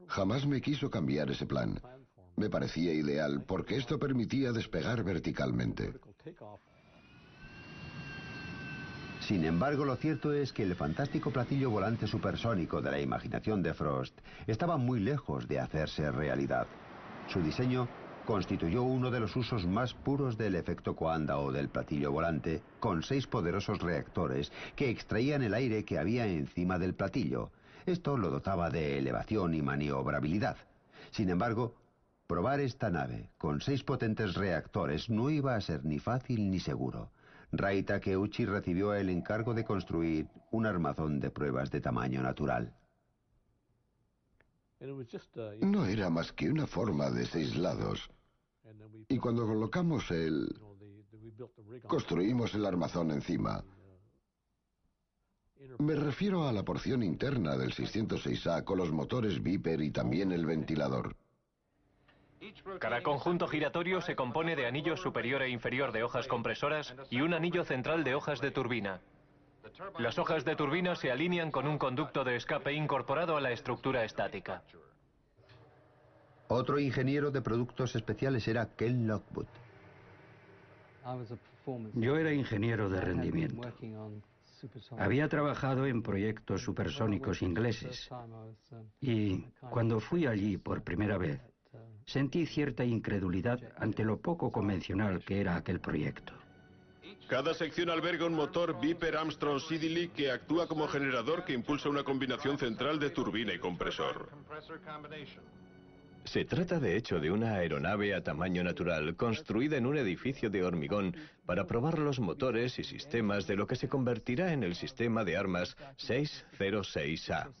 Jamás 0.07 0.45
me 0.45 0.61
quiso 0.61 0.89
cambiar 0.89 1.31
ese 1.31 1.45
plan. 1.45 1.79
Me 2.35 2.49
parecía 2.49 2.93
ideal 2.93 3.43
porque 3.47 3.77
esto 3.77 3.99
permitía 3.99 4.51
despegar 4.51 5.03
verticalmente. 5.03 5.93
Sin 9.21 9.45
embargo, 9.45 9.85
lo 9.85 9.95
cierto 9.95 10.33
es 10.33 10.51
que 10.51 10.63
el 10.63 10.75
fantástico 10.75 11.31
platillo 11.31 11.69
volante 11.69 12.07
supersónico 12.07 12.81
de 12.81 12.91
la 12.91 12.99
imaginación 12.99 13.61
de 13.61 13.73
Frost 13.73 14.19
estaba 14.47 14.77
muy 14.77 14.99
lejos 14.99 15.47
de 15.47 15.59
hacerse 15.59 16.11
realidad. 16.11 16.65
Su 17.27 17.39
diseño 17.41 17.87
constituyó 18.25 18.83
uno 18.83 19.11
de 19.11 19.19
los 19.19 19.35
usos 19.35 19.65
más 19.67 19.93
puros 19.93 20.37
del 20.37 20.55
efecto 20.55 20.95
Coanda 20.95 21.37
o 21.37 21.51
del 21.51 21.69
platillo 21.69 22.11
volante, 22.11 22.61
con 22.79 23.03
seis 23.03 23.27
poderosos 23.27 23.79
reactores 23.79 24.51
que 24.75 24.89
extraían 24.89 25.43
el 25.43 25.53
aire 25.53 25.85
que 25.85 25.99
había 25.99 26.25
encima 26.25 26.79
del 26.79 26.95
platillo. 26.95 27.51
Esto 27.85 28.17
lo 28.17 28.31
dotaba 28.31 28.69
de 28.69 28.97
elevación 28.97 29.53
y 29.53 29.61
maniobrabilidad. 29.61 30.57
Sin 31.11 31.29
embargo, 31.29 31.75
probar 32.25 32.59
esta 32.59 32.89
nave 32.89 33.29
con 33.37 33.61
seis 33.61 33.83
potentes 33.83 34.33
reactores 34.33 35.09
no 35.09 35.29
iba 35.29 35.55
a 35.55 35.61
ser 35.61 35.85
ni 35.85 35.99
fácil 35.99 36.49
ni 36.49 36.59
seguro. 36.59 37.11
Rai 37.51 37.83
Takeuchi 37.83 38.45
recibió 38.45 38.93
el 38.93 39.09
encargo 39.09 39.53
de 39.53 39.65
construir 39.65 40.27
un 40.51 40.65
armazón 40.65 41.19
de 41.19 41.31
pruebas 41.31 41.69
de 41.69 41.81
tamaño 41.81 42.21
natural. 42.21 42.73
No 45.61 45.85
era 45.85 46.09
más 46.09 46.31
que 46.31 46.49
una 46.49 46.65
forma 46.65 47.11
de 47.11 47.25
seis 47.25 47.57
lados. 47.57 48.09
Y 49.09 49.17
cuando 49.17 49.45
colocamos 49.45 50.09
el... 50.11 50.47
construimos 51.87 52.55
el 52.55 52.65
armazón 52.65 53.11
encima. 53.11 53.63
Me 55.77 55.95
refiero 55.95 56.47
a 56.47 56.51
la 56.51 56.63
porción 56.63 57.03
interna 57.03 57.55
del 57.57 57.71
606A 57.73 58.63
con 58.63 58.77
los 58.77 58.91
motores 58.91 59.43
Viper 59.43 59.81
y 59.81 59.91
también 59.91 60.31
el 60.31 60.45
ventilador. 60.45 61.15
Cada 62.79 63.03
conjunto 63.03 63.47
giratorio 63.47 64.01
se 64.01 64.15
compone 64.15 64.55
de 64.55 64.65
anillo 64.65 64.97
superior 64.97 65.41
e 65.43 65.49
inferior 65.49 65.91
de 65.91 66.03
hojas 66.03 66.27
compresoras 66.27 66.95
y 67.09 67.21
un 67.21 67.33
anillo 67.33 67.63
central 67.63 68.03
de 68.03 68.15
hojas 68.15 68.41
de 68.41 68.51
turbina. 68.51 69.01
Las 69.99 70.17
hojas 70.17 70.43
de 70.43 70.55
turbina 70.55 70.95
se 70.95 71.11
alinean 71.11 71.51
con 71.51 71.67
un 71.67 71.77
conducto 71.77 72.23
de 72.23 72.35
escape 72.35 72.73
incorporado 72.73 73.37
a 73.37 73.41
la 73.41 73.51
estructura 73.51 74.03
estática. 74.03 74.63
Otro 76.47 76.79
ingeniero 76.79 77.31
de 77.31 77.41
productos 77.41 77.95
especiales 77.95 78.47
era 78.47 78.75
Ken 78.75 79.07
Lockwood. 79.07 79.47
Yo 81.93 82.17
era 82.17 82.33
ingeniero 82.33 82.89
de 82.89 83.01
rendimiento. 83.01 83.61
Había 84.97 85.27
trabajado 85.27 85.85
en 85.85 86.01
proyectos 86.03 86.61
supersónicos 86.61 87.41
ingleses 87.41 88.09
y 88.99 89.43
cuando 89.69 89.99
fui 89.99 90.27
allí 90.27 90.57
por 90.57 90.83
primera 90.83 91.17
vez, 91.17 91.39
Sentí 92.11 92.45
cierta 92.45 92.83
incredulidad 92.83 93.57
ante 93.77 94.03
lo 94.03 94.17
poco 94.17 94.51
convencional 94.51 95.23
que 95.23 95.39
era 95.39 95.55
aquel 95.55 95.79
proyecto. 95.79 96.33
Cada 97.29 97.53
sección 97.53 97.89
alberga 97.89 98.25
un 98.25 98.33
motor 98.33 98.81
Viper 98.81 99.15
Armstrong 99.15 99.61
Siddeley 99.61 100.09
que 100.09 100.29
actúa 100.29 100.67
como 100.67 100.89
generador 100.89 101.45
que 101.45 101.53
impulsa 101.53 101.87
una 101.87 102.03
combinación 102.03 102.57
central 102.57 102.99
de 102.99 103.11
turbina 103.11 103.53
y 103.53 103.59
compresor. 103.59 104.29
Se 106.25 106.43
trata 106.43 106.81
de 106.81 106.97
hecho 106.97 107.21
de 107.21 107.31
una 107.31 107.53
aeronave 107.53 108.13
a 108.13 108.21
tamaño 108.21 108.61
natural 108.61 109.15
construida 109.15 109.77
en 109.77 109.85
un 109.85 109.95
edificio 109.95 110.49
de 110.49 110.65
hormigón 110.65 111.15
para 111.45 111.65
probar 111.65 111.97
los 111.97 112.19
motores 112.19 112.77
y 112.77 112.83
sistemas 112.83 113.47
de 113.47 113.55
lo 113.55 113.67
que 113.67 113.77
se 113.77 113.87
convertirá 113.87 114.51
en 114.51 114.63
el 114.63 114.75
sistema 114.75 115.23
de 115.23 115.37
armas 115.37 115.77
606A. 115.97 117.53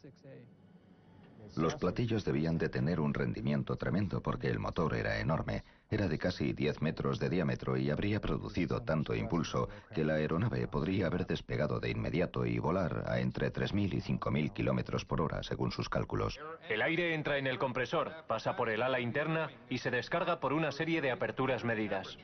Los 1.55 1.75
platillos 1.75 2.23
debían 2.23 2.57
de 2.57 2.69
tener 2.69 2.99
un 2.99 3.13
rendimiento 3.13 3.75
tremendo 3.75 4.21
porque 4.21 4.47
el 4.47 4.59
motor 4.59 4.95
era 4.95 5.19
enorme, 5.19 5.63
era 5.89 6.07
de 6.07 6.17
casi 6.17 6.53
10 6.53 6.81
metros 6.81 7.19
de 7.19 7.29
diámetro 7.29 7.75
y 7.75 7.89
habría 7.89 8.21
producido 8.21 8.81
tanto 8.83 9.13
impulso 9.13 9.67
que 9.93 10.05
la 10.05 10.13
aeronave 10.13 10.67
podría 10.67 11.07
haber 11.07 11.27
despegado 11.27 11.79
de 11.81 11.89
inmediato 11.89 12.45
y 12.45 12.57
volar 12.59 13.03
a 13.07 13.19
entre 13.19 13.51
3.000 13.51 13.93
y 13.93 14.01
5.000 14.01 14.53
kilómetros 14.53 15.03
por 15.03 15.19
hora, 15.19 15.43
según 15.43 15.71
sus 15.71 15.89
cálculos. 15.89 16.39
El 16.69 16.81
aire 16.81 17.13
entra 17.13 17.37
en 17.37 17.47
el 17.47 17.59
compresor, 17.59 18.11
pasa 18.27 18.55
por 18.55 18.69
el 18.69 18.81
ala 18.81 19.01
interna 19.01 19.49
y 19.69 19.79
se 19.79 19.91
descarga 19.91 20.39
por 20.39 20.53
una 20.53 20.71
serie 20.71 21.01
de 21.01 21.11
aperturas 21.11 21.65
medidas. 21.65 22.17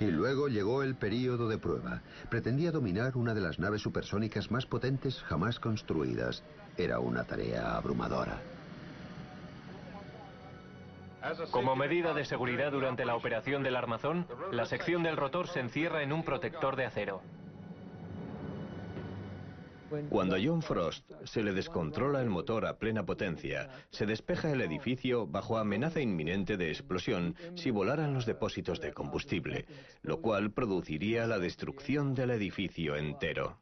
Y 0.00 0.10
luego 0.10 0.48
llegó 0.48 0.82
el 0.82 0.96
período 0.96 1.48
de 1.48 1.58
prueba. 1.58 2.02
Pretendía 2.28 2.72
dominar 2.72 3.16
una 3.16 3.34
de 3.34 3.40
las 3.40 3.58
naves 3.58 3.82
supersónicas 3.82 4.50
más 4.50 4.66
potentes 4.66 5.22
jamás 5.22 5.60
construidas. 5.60 6.42
Era 6.76 6.98
una 6.98 7.24
tarea 7.24 7.76
abrumadora. 7.76 8.38
Como 11.50 11.76
medida 11.76 12.14
de 12.14 12.24
seguridad 12.24 12.72
durante 12.72 13.04
la 13.04 13.14
operación 13.14 13.62
del 13.62 13.76
armazón, 13.76 14.26
la 14.50 14.66
sección 14.66 15.02
del 15.02 15.16
rotor 15.16 15.46
se 15.48 15.60
encierra 15.60 16.02
en 16.02 16.12
un 16.12 16.24
protector 16.24 16.74
de 16.74 16.86
acero. 16.86 17.22
Cuando 20.08 20.36
a 20.36 20.38
John 20.42 20.62
Frost 20.62 21.10
se 21.24 21.42
le 21.42 21.52
descontrola 21.52 22.20
el 22.22 22.30
motor 22.30 22.66
a 22.66 22.78
plena 22.78 23.04
potencia, 23.04 23.68
se 23.90 24.06
despeja 24.06 24.50
el 24.50 24.60
edificio 24.60 25.26
bajo 25.26 25.58
amenaza 25.58 26.00
inminente 26.00 26.56
de 26.56 26.68
explosión 26.68 27.34
si 27.54 27.70
volaran 27.70 28.14
los 28.14 28.26
depósitos 28.26 28.80
de 28.80 28.92
combustible, 28.92 29.66
lo 30.02 30.20
cual 30.20 30.52
produciría 30.52 31.26
la 31.26 31.38
destrucción 31.38 32.14
del 32.14 32.30
edificio 32.30 32.96
entero. 32.96 33.58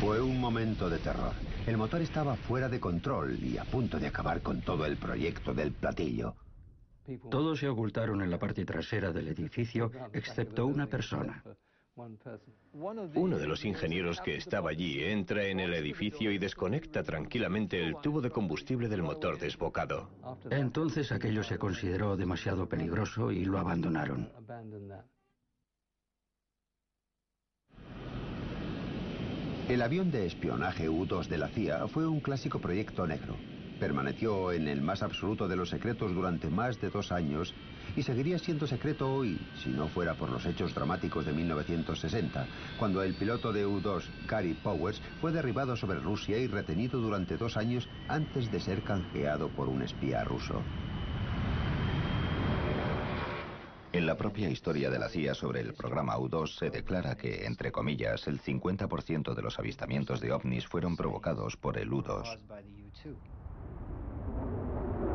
Fue 0.00 0.20
un 0.20 0.40
momento 0.40 0.88
de 0.88 0.98
terror. 0.98 1.32
El 1.66 1.76
motor 1.76 2.00
estaba 2.00 2.36
fuera 2.36 2.68
de 2.68 2.78
control 2.78 3.38
y 3.42 3.58
a 3.58 3.64
punto 3.64 3.98
de 3.98 4.06
acabar 4.06 4.42
con 4.42 4.60
todo 4.60 4.86
el 4.86 4.96
proyecto 4.96 5.52
del 5.52 5.72
platillo. 5.72 6.36
Todos 7.30 7.60
se 7.60 7.68
ocultaron 7.68 8.22
en 8.22 8.30
la 8.30 8.38
parte 8.38 8.64
trasera 8.64 9.12
del 9.12 9.28
edificio, 9.28 9.90
excepto 10.12 10.66
una 10.66 10.86
persona. 10.86 11.42
Uno 12.72 13.38
de 13.38 13.46
los 13.46 13.64
ingenieros 13.64 14.20
que 14.20 14.36
estaba 14.36 14.70
allí 14.70 15.02
entra 15.02 15.44
en 15.44 15.58
el 15.58 15.74
edificio 15.74 16.30
y 16.30 16.38
desconecta 16.38 17.02
tranquilamente 17.02 17.82
el 17.82 17.96
tubo 17.96 18.20
de 18.20 18.30
combustible 18.30 18.88
del 18.88 19.02
motor 19.02 19.38
desbocado. 19.38 20.08
Entonces 20.50 21.10
aquello 21.10 21.42
se 21.42 21.58
consideró 21.58 22.16
demasiado 22.16 22.68
peligroso 22.68 23.32
y 23.32 23.44
lo 23.44 23.58
abandonaron. 23.58 24.30
El 29.68 29.82
avión 29.82 30.10
de 30.10 30.24
espionaje 30.24 30.88
U-2 30.88 31.26
de 31.26 31.36
la 31.36 31.48
CIA 31.48 31.88
fue 31.88 32.06
un 32.06 32.20
clásico 32.20 32.58
proyecto 32.58 33.06
negro. 33.06 33.36
Permaneció 33.78 34.50
en 34.50 34.66
el 34.66 34.82
más 34.82 35.02
absoluto 35.02 35.46
de 35.46 35.54
los 35.54 35.70
secretos 35.70 36.12
durante 36.12 36.50
más 36.50 36.80
de 36.80 36.90
dos 36.90 37.12
años 37.12 37.54
y 37.96 38.02
seguiría 38.02 38.38
siendo 38.38 38.66
secreto 38.66 39.12
hoy 39.12 39.38
si 39.62 39.70
no 39.70 39.88
fuera 39.88 40.14
por 40.14 40.30
los 40.30 40.44
hechos 40.46 40.74
dramáticos 40.74 41.24
de 41.24 41.32
1960, 41.32 42.46
cuando 42.78 43.02
el 43.02 43.14
piloto 43.14 43.52
de 43.52 43.66
U-2, 43.66 44.04
Gary 44.26 44.54
Powers, 44.54 45.00
fue 45.20 45.32
derribado 45.32 45.76
sobre 45.76 46.00
Rusia 46.00 46.38
y 46.38 46.48
retenido 46.48 47.00
durante 47.00 47.36
dos 47.36 47.56
años 47.56 47.88
antes 48.08 48.50
de 48.50 48.60
ser 48.60 48.82
canjeado 48.82 49.48
por 49.48 49.68
un 49.68 49.82
espía 49.82 50.24
ruso. 50.24 50.62
En 53.90 54.06
la 54.06 54.16
propia 54.16 54.50
historia 54.50 54.90
de 54.90 54.98
la 54.98 55.08
CIA 55.08 55.34
sobre 55.34 55.60
el 55.60 55.72
programa 55.72 56.18
U-2 56.18 56.58
se 56.58 56.70
declara 56.70 57.16
que, 57.16 57.46
entre 57.46 57.72
comillas, 57.72 58.26
el 58.26 58.40
50% 58.40 59.34
de 59.34 59.42
los 59.42 59.58
avistamientos 59.58 60.20
de 60.20 60.30
ovnis 60.30 60.66
fueron 60.66 60.94
provocados 60.94 61.56
por 61.56 61.78
el 61.78 61.92
U-2. 61.92 62.38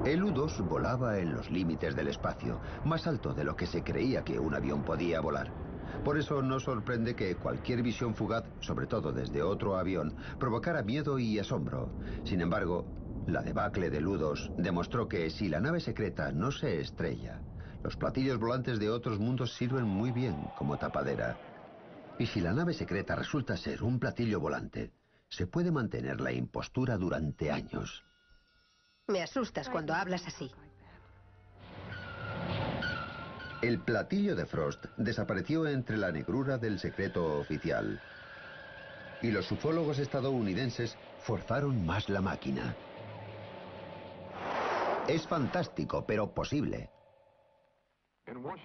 El 0.05 0.21
U-2 0.21 0.67
volaba 0.67 1.17
en 1.19 1.33
los 1.33 1.49
límites 1.49 1.95
del 1.95 2.09
espacio, 2.09 2.59
más 2.83 3.07
alto 3.07 3.33
de 3.33 3.45
lo 3.45 3.55
que 3.55 3.65
se 3.65 3.83
creía 3.83 4.25
que 4.25 4.37
un 4.37 4.53
avión 4.53 4.83
podía 4.83 5.21
volar. 5.21 5.53
Por 6.03 6.17
eso 6.17 6.41
no 6.41 6.59
sorprende 6.59 7.15
que 7.15 7.37
cualquier 7.37 7.81
visión 7.81 8.13
fugaz, 8.13 8.43
sobre 8.59 8.85
todo 8.85 9.13
desde 9.13 9.41
otro 9.41 9.77
avión, 9.77 10.13
provocara 10.39 10.83
miedo 10.83 11.19
y 11.19 11.39
asombro. 11.39 11.89
Sin 12.25 12.41
embargo, 12.41 12.85
la 13.27 13.43
debacle 13.43 13.89
del 13.89 14.05
U-2 14.05 14.53
demostró 14.57 15.07
que 15.07 15.29
si 15.29 15.47
la 15.47 15.61
nave 15.61 15.79
secreta 15.79 16.33
no 16.33 16.51
se 16.51 16.81
estrella, 16.81 17.39
los 17.81 17.95
platillos 17.95 18.39
volantes 18.39 18.79
de 18.79 18.89
otros 18.89 19.19
mundos 19.19 19.53
sirven 19.53 19.85
muy 19.85 20.11
bien 20.11 20.35
como 20.57 20.77
tapadera. 20.77 21.37
Y 22.19 22.25
si 22.25 22.41
la 22.41 22.51
nave 22.51 22.73
secreta 22.73 23.15
resulta 23.15 23.55
ser 23.55 23.83
un 23.83 23.99
platillo 23.99 24.41
volante, 24.41 24.91
se 25.29 25.47
puede 25.47 25.71
mantener 25.71 26.19
la 26.19 26.33
impostura 26.33 26.97
durante 26.97 27.51
años. 27.51 28.03
Me 29.07 29.21
asustas 29.21 29.69
cuando 29.69 29.93
hablas 29.93 30.25
así. 30.27 30.49
El 33.61 33.79
platillo 33.79 34.33
de 34.33 34.45
Frost 34.45 34.85
desapareció 34.95 35.67
entre 35.67 35.97
la 35.97 36.09
negrura 36.09 36.57
del 36.57 36.79
secreto 36.79 37.37
oficial. 37.37 37.99
Y 39.21 39.31
los 39.31 39.51
ufólogos 39.51 39.99
estadounidenses 39.99 40.97
forzaron 41.19 41.85
más 41.85 42.07
la 42.07 42.21
máquina. 42.21 42.75
Es 45.09 45.27
fantástico, 45.27 46.05
pero 46.05 46.33
posible. 46.33 46.89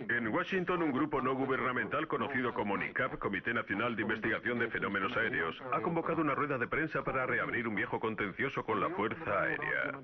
En 0.09 0.29
Washington, 0.29 0.83
un 0.83 0.93
grupo 0.93 1.21
no 1.21 1.35
gubernamental 1.35 2.09
conocido 2.09 2.55
como 2.55 2.79
NICAP, 2.79 3.19
Comité 3.19 3.53
Nacional 3.53 3.97
de 3.97 4.03
Investigación 4.03 4.59
de 4.59 4.71
Fenómenos 4.71 5.15
Aéreos, 5.15 5.57
ha 5.73 5.83
convocado 5.83 6.23
una 6.23 6.35
rueda 6.35 6.57
de 6.57 6.67
prensa 6.67 7.05
para 7.05 7.27
reabrir 7.27 7.69
un 7.69 7.75
viejo 7.75 8.01
contencioso 8.01 8.65
con 8.65 8.81
la 8.81 8.89
Fuerza 8.89 9.43
Aérea. 9.43 10.01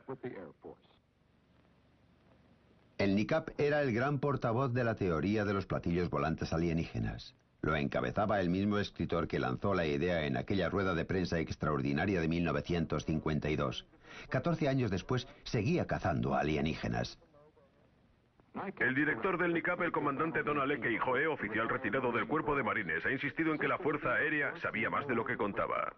El 2.99 3.17
NICAP 3.17 3.59
era 3.59 3.81
el 3.81 3.95
gran 3.95 4.19
portavoz 4.19 4.75
de 4.75 4.85
la 4.85 4.97
teoría 4.97 5.47
de 5.47 5.55
los 5.55 5.65
platillos 5.65 6.11
volantes 6.11 6.53
alienígenas. 6.53 7.35
Lo 7.63 7.75
encabezaba 7.75 8.41
el 8.41 8.51
mismo 8.51 8.79
escritor 8.79 9.27
que 9.27 9.39
lanzó 9.39 9.73
la 9.73 9.87
idea 9.87 10.27
en 10.27 10.37
aquella 10.37 10.69
rueda 10.69 10.95
de 10.95 11.07
prensa 11.07 11.39
extraordinaria 11.39 12.21
de 12.21 12.29
1952. 12.29 13.87
14 14.29 14.69
años 14.69 14.91
después 14.91 15.27
seguía 15.45 15.87
cazando 15.87 16.35
alienígenas. 16.35 17.19
El 18.79 18.95
director 18.95 19.37
del 19.37 19.53
NICAP, 19.53 19.81
el 19.83 19.93
comandante 19.93 20.43
Donald 20.45 20.71
E. 20.71 20.81
Keijoe, 20.81 21.27
oficial 21.27 21.69
retirado 21.69 22.13
del 22.13 22.29
Cuerpo 22.29 22.55
de 22.55 22.63
Marines, 22.63 23.05
ha 23.05 23.11
insistido 23.11 23.53
en 23.53 23.59
que 23.59 23.67
la 23.67 23.79
Fuerza 23.79 24.15
Aérea 24.15 24.55
sabía 24.63 24.89
más 24.91 25.07
de 25.09 25.15
lo 25.15 25.25
que 25.25 25.37
contaba. 25.37 25.93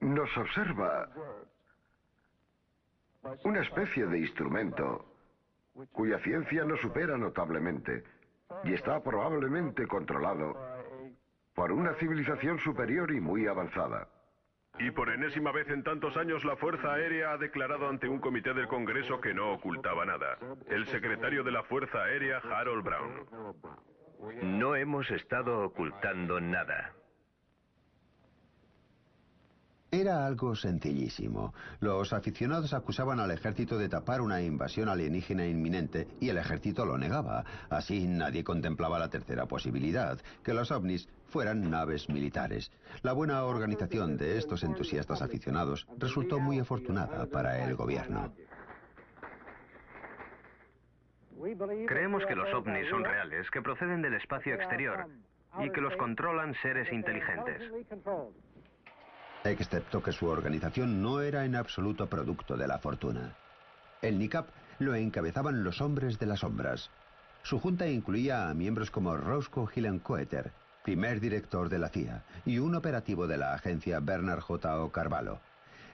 Nos 0.00 0.34
observa 0.38 1.08
una 3.44 3.60
especie 3.60 4.06
de 4.06 4.18
instrumento 4.20 5.04
cuya 5.92 6.18
ciencia 6.20 6.64
nos 6.64 6.80
supera 6.80 7.18
notablemente 7.18 8.04
y 8.64 8.72
está 8.72 9.02
probablemente 9.02 9.86
controlado 9.86 10.56
por 11.54 11.72
una 11.72 11.92
civilización 11.94 12.58
superior 12.58 13.10
y 13.10 13.20
muy 13.20 13.46
avanzada. 13.46 14.08
Y 14.78 14.90
por 14.92 15.10
enésima 15.10 15.52
vez 15.52 15.68
en 15.68 15.82
tantos 15.82 16.16
años 16.16 16.44
la 16.44 16.56
Fuerza 16.56 16.94
Aérea 16.94 17.32
ha 17.32 17.38
declarado 17.38 17.88
ante 17.88 18.08
un 18.08 18.18
comité 18.18 18.54
del 18.54 18.68
Congreso 18.68 19.20
que 19.20 19.34
no 19.34 19.52
ocultaba 19.52 20.06
nada. 20.06 20.38
El 20.68 20.86
secretario 20.86 21.42
de 21.44 21.50
la 21.50 21.62
Fuerza 21.64 22.02
Aérea, 22.02 22.38
Harold 22.38 22.84
Brown. 22.84 23.26
No 24.42 24.76
hemos 24.76 25.10
estado 25.10 25.64
ocultando 25.64 26.40
nada. 26.40 26.94
Era 29.92 30.24
algo 30.24 30.54
sencillísimo. 30.54 31.52
Los 31.80 32.12
aficionados 32.12 32.72
acusaban 32.74 33.18
al 33.18 33.32
ejército 33.32 33.76
de 33.76 33.88
tapar 33.88 34.20
una 34.20 34.40
invasión 34.40 34.88
alienígena 34.88 35.46
inminente 35.46 36.06
y 36.20 36.28
el 36.28 36.38
ejército 36.38 36.86
lo 36.86 36.96
negaba. 36.96 37.44
Así 37.70 38.06
nadie 38.06 38.44
contemplaba 38.44 39.00
la 39.00 39.10
tercera 39.10 39.46
posibilidad, 39.46 40.16
que 40.44 40.54
los 40.54 40.70
ovnis 40.70 41.08
fueran 41.26 41.68
naves 41.68 42.08
militares. 42.08 42.70
La 43.02 43.12
buena 43.14 43.42
organización 43.42 44.16
de 44.16 44.38
estos 44.38 44.62
entusiastas 44.62 45.22
aficionados 45.22 45.88
resultó 45.98 46.38
muy 46.38 46.60
afortunada 46.60 47.26
para 47.26 47.64
el 47.64 47.74
gobierno. 47.74 48.32
Creemos 51.88 52.24
que 52.26 52.36
los 52.36 52.52
ovnis 52.54 52.88
son 52.90 53.02
reales, 53.02 53.50
que 53.50 53.60
proceden 53.60 54.02
del 54.02 54.14
espacio 54.14 54.54
exterior 54.54 55.08
y 55.58 55.70
que 55.70 55.80
los 55.80 55.96
controlan 55.96 56.54
seres 56.62 56.92
inteligentes 56.92 57.60
excepto 59.44 60.02
que 60.02 60.12
su 60.12 60.26
organización 60.26 61.02
no 61.02 61.20
era 61.20 61.44
en 61.44 61.56
absoluto 61.56 62.08
producto 62.08 62.56
de 62.56 62.68
la 62.68 62.78
fortuna. 62.78 63.34
El 64.02 64.18
NICAP 64.18 64.48
lo 64.78 64.94
encabezaban 64.94 65.64
los 65.64 65.80
hombres 65.80 66.18
de 66.18 66.26
las 66.26 66.40
sombras. 66.40 66.90
Su 67.42 67.58
junta 67.58 67.88
incluía 67.88 68.48
a 68.48 68.54
miembros 68.54 68.90
como 68.90 69.16
Roscoe 69.16 69.68
Hillenkoetter, 69.74 70.52
primer 70.82 71.20
director 71.20 71.68
de 71.68 71.78
la 71.78 71.88
CIA, 71.88 72.24
y 72.44 72.58
un 72.58 72.74
operativo 72.74 73.26
de 73.26 73.38
la 73.38 73.54
agencia 73.54 74.00
Bernard 74.00 74.40
J. 74.40 74.82
O. 74.82 74.90
Carvalho. 74.90 75.40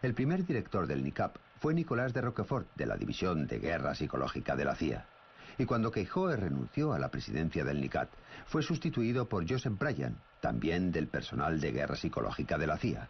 El 0.03 0.15
primer 0.15 0.45
director 0.45 0.87
del 0.87 1.03
NICAP 1.03 1.37
fue 1.61 1.75
Nicolás 1.75 2.13
de 2.13 2.21
Roquefort, 2.21 2.69
de 2.75 2.87
la 2.87 2.97
División 2.97 3.47
de 3.47 3.59
Guerra 3.59 3.95
Psicológica 3.95 4.57
de 4.57 4.65
la 4.65 4.75
CIA. 4.75 5.07
Y 5.59 5.65
cuando 5.65 5.91
Keijoe 5.91 6.37
renunció 6.37 6.93
a 6.93 6.99
la 6.99 7.11
presidencia 7.11 7.65
del 7.65 7.81
NICAP, 7.81 8.11
fue 8.47 8.63
sustituido 8.63 9.29
por 9.29 9.51
Joseph 9.51 9.79
Bryan, 9.79 10.17
también 10.41 10.93
del 10.93 11.09
personal 11.09 11.61
de 11.61 11.73
guerra 11.73 11.97
psicológica 11.97 12.59
de 12.59 12.67
la 12.67 12.77
CIA. 12.77 13.09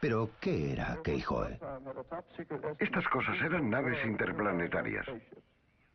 Pero, 0.00 0.30
¿qué 0.40 0.72
era 0.72 0.98
Keijoe? 1.02 1.58
Estas 2.78 3.08
cosas 3.08 3.36
eran 3.42 3.70
naves 3.70 3.98
interplanetarias. 4.04 5.06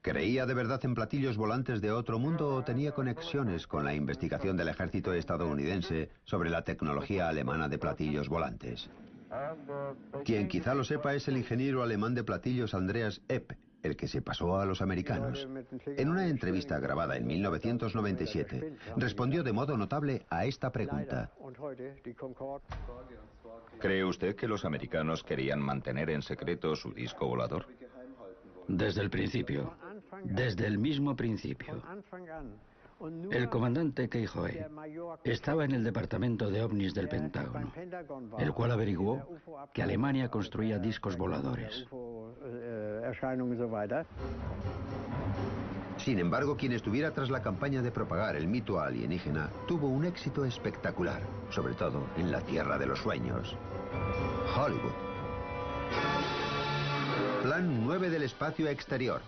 ¿Creía 0.01 0.47
de 0.47 0.55
verdad 0.55 0.83
en 0.83 0.95
platillos 0.95 1.37
volantes 1.37 1.79
de 1.79 1.91
otro 1.91 2.17
mundo 2.17 2.55
o 2.55 2.63
tenía 2.63 2.91
conexiones 2.91 3.67
con 3.67 3.85
la 3.85 3.93
investigación 3.93 4.57
del 4.57 4.69
ejército 4.69 5.13
estadounidense 5.13 6.09
sobre 6.23 6.49
la 6.49 6.63
tecnología 6.63 7.29
alemana 7.29 7.69
de 7.69 7.77
platillos 7.77 8.27
volantes? 8.27 8.89
Quien 10.25 10.47
quizá 10.47 10.73
lo 10.73 10.83
sepa 10.83 11.13
es 11.13 11.27
el 11.27 11.37
ingeniero 11.37 11.83
alemán 11.83 12.15
de 12.15 12.23
platillos 12.23 12.73
Andreas 12.73 13.21
Epp, 13.29 13.51
el 13.83 13.95
que 13.95 14.07
se 14.07 14.21
pasó 14.21 14.59
a 14.59 14.65
los 14.65 14.81
americanos. 14.81 15.47
En 15.85 16.09
una 16.09 16.27
entrevista 16.27 16.79
grabada 16.79 17.17
en 17.17 17.25
1997, 17.27 18.75
respondió 18.97 19.43
de 19.43 19.53
modo 19.53 19.77
notable 19.77 20.25
a 20.29 20.45
esta 20.45 20.71
pregunta. 20.71 21.31
¿Cree 23.79 24.03
usted 24.03 24.35
que 24.35 24.47
los 24.47 24.65
americanos 24.65 25.23
querían 25.23 25.59
mantener 25.59 26.09
en 26.11 26.21
secreto 26.21 26.75
su 26.75 26.93
disco 26.93 27.27
volador? 27.27 27.65
Desde 28.67 29.01
el 29.01 29.09
principio. 29.09 29.75
Desde 30.23 30.67
el 30.67 30.77
mismo 30.77 31.15
principio. 31.15 31.81
El 33.31 33.49
comandante 33.49 34.09
Keijoe 34.09 34.67
estaba 35.23 35.65
en 35.65 35.71
el 35.71 35.83
departamento 35.83 36.51
de 36.51 36.61
ovnis 36.61 36.93
del 36.93 37.09
Pentágono, 37.09 37.71
el 38.37 38.53
cual 38.53 38.71
averiguó 38.71 39.27
que 39.73 39.81
Alemania 39.81 40.29
construía 40.29 40.77
discos 40.77 41.17
voladores. 41.17 41.87
Sin 45.97 46.19
embargo, 46.19 46.57
quien 46.57 46.73
estuviera 46.73 47.11
tras 47.11 47.29
la 47.29 47.41
campaña 47.41 47.81
de 47.81 47.91
propagar 47.91 48.35
el 48.35 48.47
mito 48.47 48.79
alienígena 48.79 49.49
tuvo 49.67 49.87
un 49.87 50.05
éxito 50.05 50.45
espectacular, 50.45 51.21
sobre 51.49 51.73
todo 51.73 52.07
en 52.17 52.31
la 52.31 52.41
Tierra 52.41 52.77
de 52.77 52.85
los 52.87 52.99
Sueños. 52.99 53.55
Hollywood. 54.55 54.93
Plan 57.43 57.83
9 57.83 58.09
del 58.09 58.23
espacio 58.23 58.67
exterior. 58.67 59.21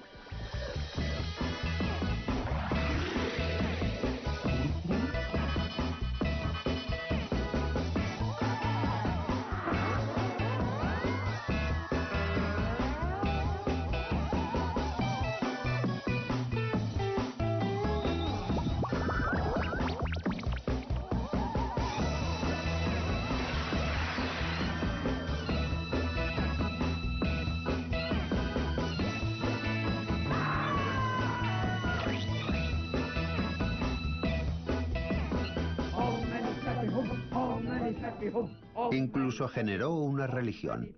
Incluso 39.33 39.51
generó 39.51 39.95
una 39.95 40.27
religión. 40.27 40.95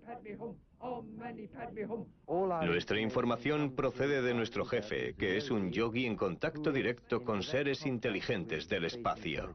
Nuestra 2.66 3.00
información 3.00 3.74
procede 3.74 4.20
de 4.20 4.34
nuestro 4.34 4.66
jefe, 4.66 5.14
que 5.14 5.38
es 5.38 5.50
un 5.50 5.72
yogi 5.72 6.04
en 6.04 6.16
contacto 6.16 6.70
directo 6.70 7.24
con 7.24 7.42
seres 7.42 7.86
inteligentes 7.86 8.68
del 8.68 8.84
espacio. 8.84 9.54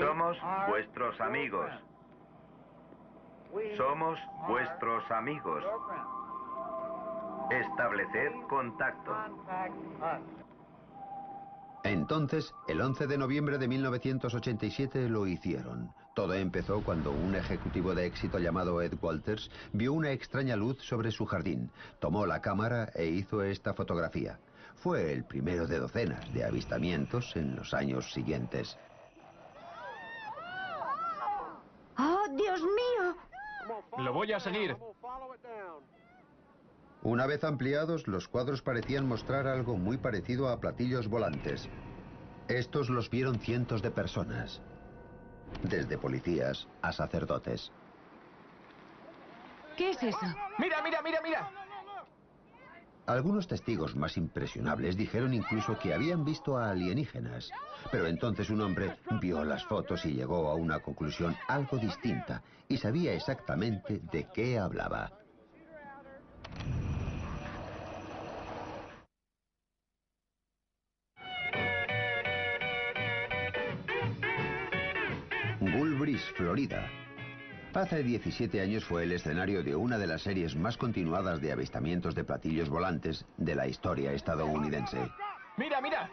Somos 0.00 0.38
vuestros 0.68 1.20
amigos. 1.20 1.70
Somos 3.76 4.18
vuestros 4.48 5.10
amigos. 5.10 5.62
Estableced 7.50 8.32
contacto. 8.48 9.12
Entonces, 11.84 12.54
el 12.68 12.80
11 12.80 13.06
de 13.08 13.18
noviembre 13.18 13.58
de 13.58 13.66
1987 13.66 15.08
lo 15.08 15.26
hicieron. 15.26 15.92
Todo 16.14 16.34
empezó 16.34 16.82
cuando 16.82 17.10
un 17.10 17.34
ejecutivo 17.34 17.94
de 17.94 18.06
éxito 18.06 18.38
llamado 18.38 18.80
Ed 18.82 18.94
Walters 19.00 19.50
vio 19.72 19.92
una 19.92 20.12
extraña 20.12 20.54
luz 20.54 20.78
sobre 20.80 21.10
su 21.10 21.26
jardín, 21.26 21.70
tomó 21.98 22.26
la 22.26 22.40
cámara 22.40 22.90
e 22.94 23.06
hizo 23.06 23.42
esta 23.42 23.74
fotografía. 23.74 24.38
Fue 24.76 25.12
el 25.12 25.24
primero 25.24 25.66
de 25.66 25.78
docenas 25.78 26.32
de 26.32 26.44
avistamientos 26.44 27.34
en 27.34 27.56
los 27.56 27.74
años 27.74 28.12
siguientes. 28.12 28.78
¡Oh, 31.98 32.24
Dios 32.36 32.60
mío! 32.60 33.16
Lo 33.98 34.12
voy 34.12 34.32
a 34.32 34.40
seguir. 34.40 34.76
Una 37.02 37.26
vez 37.26 37.42
ampliados, 37.42 38.06
los 38.06 38.28
cuadros 38.28 38.62
parecían 38.62 39.06
mostrar 39.06 39.48
algo 39.48 39.76
muy 39.76 39.98
parecido 39.98 40.48
a 40.48 40.60
platillos 40.60 41.08
volantes. 41.08 41.68
Estos 42.46 42.90
los 42.90 43.10
vieron 43.10 43.40
cientos 43.40 43.82
de 43.82 43.90
personas, 43.90 44.62
desde 45.62 45.98
policías 45.98 46.68
a 46.80 46.92
sacerdotes. 46.92 47.72
¿Qué 49.76 49.90
es 49.90 50.02
eso? 50.02 50.26
¡Mira, 50.58 50.82
mira, 50.82 51.02
mira, 51.02 51.20
mira! 51.22 51.50
Algunos 53.06 53.48
testigos 53.48 53.96
más 53.96 54.16
impresionables 54.16 54.96
dijeron 54.96 55.34
incluso 55.34 55.76
que 55.78 55.92
habían 55.92 56.24
visto 56.24 56.56
a 56.56 56.70
alienígenas. 56.70 57.50
Pero 57.90 58.06
entonces 58.06 58.48
un 58.48 58.60
hombre 58.60 58.96
vio 59.20 59.42
las 59.44 59.64
fotos 59.64 60.06
y 60.06 60.12
llegó 60.12 60.48
a 60.48 60.54
una 60.54 60.78
conclusión 60.78 61.34
algo 61.48 61.78
distinta 61.78 62.42
y 62.68 62.76
sabía 62.76 63.12
exactamente 63.12 64.00
de 64.12 64.28
qué 64.32 64.58
hablaba. 64.58 65.10
Florida. 76.36 76.88
Hace 77.74 78.02
17 78.02 78.60
años 78.60 78.84
fue 78.84 79.04
el 79.04 79.12
escenario 79.12 79.62
de 79.62 79.74
una 79.74 79.96
de 79.96 80.06
las 80.06 80.22
series 80.22 80.54
más 80.54 80.76
continuadas 80.76 81.40
de 81.40 81.52
avistamientos 81.52 82.14
de 82.14 82.24
platillos 82.24 82.68
volantes 82.68 83.24
de 83.38 83.54
la 83.54 83.66
historia 83.66 84.12
estadounidense. 84.12 85.10
¡Mira, 85.56 85.80
mira! 85.80 86.10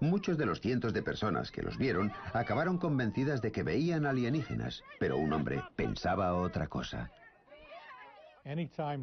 Muchos 0.00 0.36
de 0.36 0.46
los 0.46 0.60
cientos 0.60 0.92
de 0.92 1.02
personas 1.02 1.50
que 1.50 1.62
los 1.62 1.78
vieron 1.78 2.12
acabaron 2.32 2.78
convencidas 2.78 3.40
de 3.40 3.52
que 3.52 3.62
veían 3.62 4.06
alienígenas, 4.06 4.82
pero 4.98 5.16
un 5.16 5.32
hombre 5.32 5.62
pensaba 5.76 6.34
otra 6.34 6.66
cosa. 6.66 7.10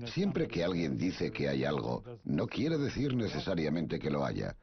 Siempre 0.06 0.48
que 0.48 0.64
alguien 0.64 0.98
dice 0.98 1.32
que 1.32 1.48
hay 1.48 1.64
algo, 1.64 2.04
no 2.26 2.48
quiere 2.48 2.78
decir 2.78 3.16
necesariamente 3.16 3.98
que 3.98 4.10
lo 4.10 4.26
haya. 4.26 4.56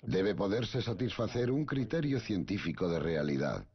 Debe 0.00 0.34
poderse 0.34 0.80
satisfacer 0.80 1.50
un 1.50 1.66
criterio 1.66 2.18
científico 2.20 2.88
de 2.88 3.00
realidad. 3.00 3.66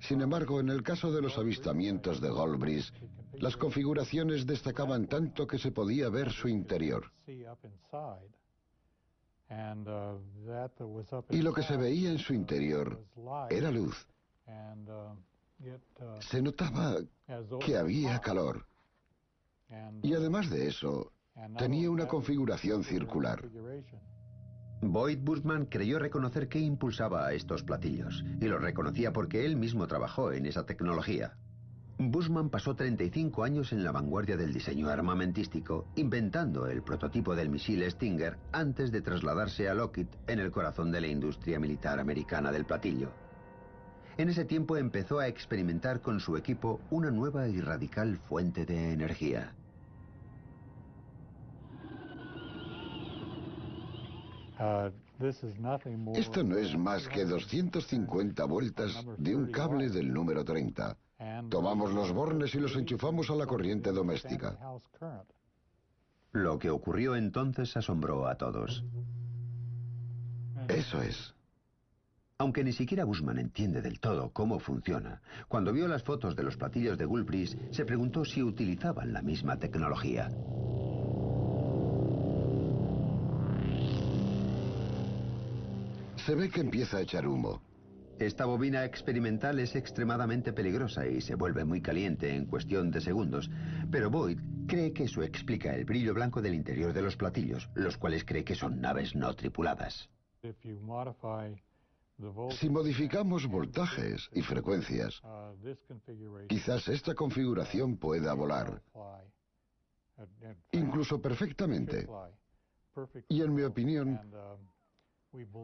Sin 0.00 0.20
embargo, 0.20 0.60
en 0.60 0.68
el 0.68 0.82
caso 0.82 1.12
de 1.12 1.22
los 1.22 1.36
avistamientos 1.38 2.20
de 2.20 2.28
Goldbridge, 2.28 2.92
las 3.34 3.56
configuraciones 3.56 4.46
destacaban 4.46 5.06
tanto 5.06 5.46
que 5.46 5.58
se 5.58 5.72
podía 5.72 6.08
ver 6.08 6.30
su 6.32 6.48
interior. 6.48 7.10
Y 11.30 11.42
lo 11.42 11.52
que 11.52 11.62
se 11.62 11.76
veía 11.76 12.10
en 12.10 12.18
su 12.18 12.34
interior 12.34 13.04
era 13.50 13.70
luz. 13.70 14.06
Se 16.20 16.42
notaba 16.42 16.96
que 17.60 17.76
había 17.76 18.20
calor. 18.20 18.66
Y 20.02 20.14
además 20.14 20.50
de 20.50 20.68
eso, 20.68 21.12
tenía 21.58 21.90
una 21.90 22.06
configuración 22.06 22.84
circular. 22.84 23.42
Boyd 24.82 25.18
Bushman 25.20 25.66
creyó 25.66 25.98
reconocer 25.98 26.48
qué 26.48 26.58
impulsaba 26.58 27.26
a 27.26 27.32
estos 27.32 27.62
platillos, 27.62 28.24
y 28.40 28.46
lo 28.46 28.58
reconocía 28.58 29.12
porque 29.12 29.46
él 29.46 29.56
mismo 29.56 29.86
trabajó 29.86 30.32
en 30.32 30.46
esa 30.46 30.66
tecnología. 30.66 31.36
Bushman 31.98 32.50
pasó 32.50 32.76
35 32.76 33.42
años 33.42 33.72
en 33.72 33.82
la 33.82 33.90
vanguardia 33.90 34.36
del 34.36 34.52
diseño 34.52 34.90
armamentístico, 34.90 35.86
inventando 35.96 36.66
el 36.66 36.82
prototipo 36.82 37.34
del 37.34 37.48
misil 37.48 37.90
Stinger 37.90 38.36
antes 38.52 38.92
de 38.92 39.00
trasladarse 39.00 39.70
a 39.70 39.74
Lockheed 39.74 40.08
en 40.26 40.40
el 40.40 40.50
corazón 40.50 40.92
de 40.92 41.00
la 41.00 41.06
industria 41.06 41.58
militar 41.58 41.98
americana 41.98 42.52
del 42.52 42.66
platillo. 42.66 43.12
En 44.18 44.28
ese 44.28 44.44
tiempo 44.44 44.76
empezó 44.76 45.20
a 45.20 45.28
experimentar 45.28 46.02
con 46.02 46.20
su 46.20 46.36
equipo 46.36 46.80
una 46.90 47.10
nueva 47.10 47.48
y 47.48 47.62
radical 47.62 48.18
fuente 48.18 48.66
de 48.66 48.92
energía. 48.92 49.54
Esto 56.14 56.42
no 56.42 56.56
es 56.56 56.76
más 56.76 57.08
que 57.08 57.24
250 57.24 58.44
vueltas 58.44 59.04
de 59.18 59.34
un 59.34 59.50
cable 59.50 59.88
del 59.88 60.12
número 60.12 60.44
30. 60.44 60.96
Tomamos 61.50 61.92
los 61.92 62.12
bornes 62.12 62.54
y 62.54 62.60
los 62.60 62.76
enchufamos 62.76 63.30
a 63.30 63.34
la 63.34 63.46
corriente 63.46 63.92
doméstica. 63.92 64.58
Lo 66.32 66.58
que 66.58 66.70
ocurrió 66.70 67.16
entonces 67.16 67.76
asombró 67.76 68.26
a 68.26 68.36
todos. 68.36 68.84
Eso 70.68 71.00
es. 71.00 71.34
Aunque 72.38 72.62
ni 72.62 72.72
siquiera 72.72 73.06
Bushman 73.06 73.38
entiende 73.38 73.80
del 73.80 73.98
todo 73.98 74.30
cómo 74.30 74.58
funciona, 74.58 75.22
cuando 75.48 75.72
vio 75.72 75.88
las 75.88 76.02
fotos 76.02 76.36
de 76.36 76.42
los 76.42 76.58
platillos 76.58 76.98
de 76.98 77.06
Gulbris, 77.06 77.56
se 77.70 77.86
preguntó 77.86 78.26
si 78.26 78.42
utilizaban 78.42 79.14
la 79.14 79.22
misma 79.22 79.58
tecnología. 79.58 80.30
Se 86.26 86.34
ve 86.34 86.50
que 86.50 86.60
empieza 86.60 86.96
a 86.96 87.02
echar 87.02 87.24
humo. 87.28 87.62
Esta 88.18 88.46
bobina 88.46 88.84
experimental 88.84 89.60
es 89.60 89.76
extremadamente 89.76 90.52
peligrosa 90.52 91.06
y 91.06 91.20
se 91.20 91.36
vuelve 91.36 91.64
muy 91.64 91.80
caliente 91.80 92.34
en 92.34 92.46
cuestión 92.46 92.90
de 92.90 93.00
segundos, 93.00 93.48
pero 93.92 94.10
Boyd 94.10 94.40
cree 94.66 94.92
que 94.92 95.04
eso 95.04 95.22
explica 95.22 95.72
el 95.72 95.84
brillo 95.84 96.14
blanco 96.14 96.42
del 96.42 96.54
interior 96.54 96.92
de 96.92 97.02
los 97.02 97.14
platillos, 97.14 97.70
los 97.76 97.96
cuales 97.96 98.24
cree 98.24 98.42
que 98.42 98.56
son 98.56 98.80
naves 98.80 99.14
no 99.14 99.32
tripuladas. 99.34 100.10
Si 102.58 102.70
modificamos 102.70 103.46
voltajes 103.46 104.28
y 104.32 104.42
frecuencias, 104.42 105.22
quizás 106.48 106.88
esta 106.88 107.14
configuración 107.14 107.98
pueda 107.98 108.34
volar, 108.34 108.82
incluso 110.72 111.22
perfectamente. 111.22 112.08
Y 113.28 113.42
en 113.42 113.54
mi 113.54 113.62
opinión, 113.62 114.18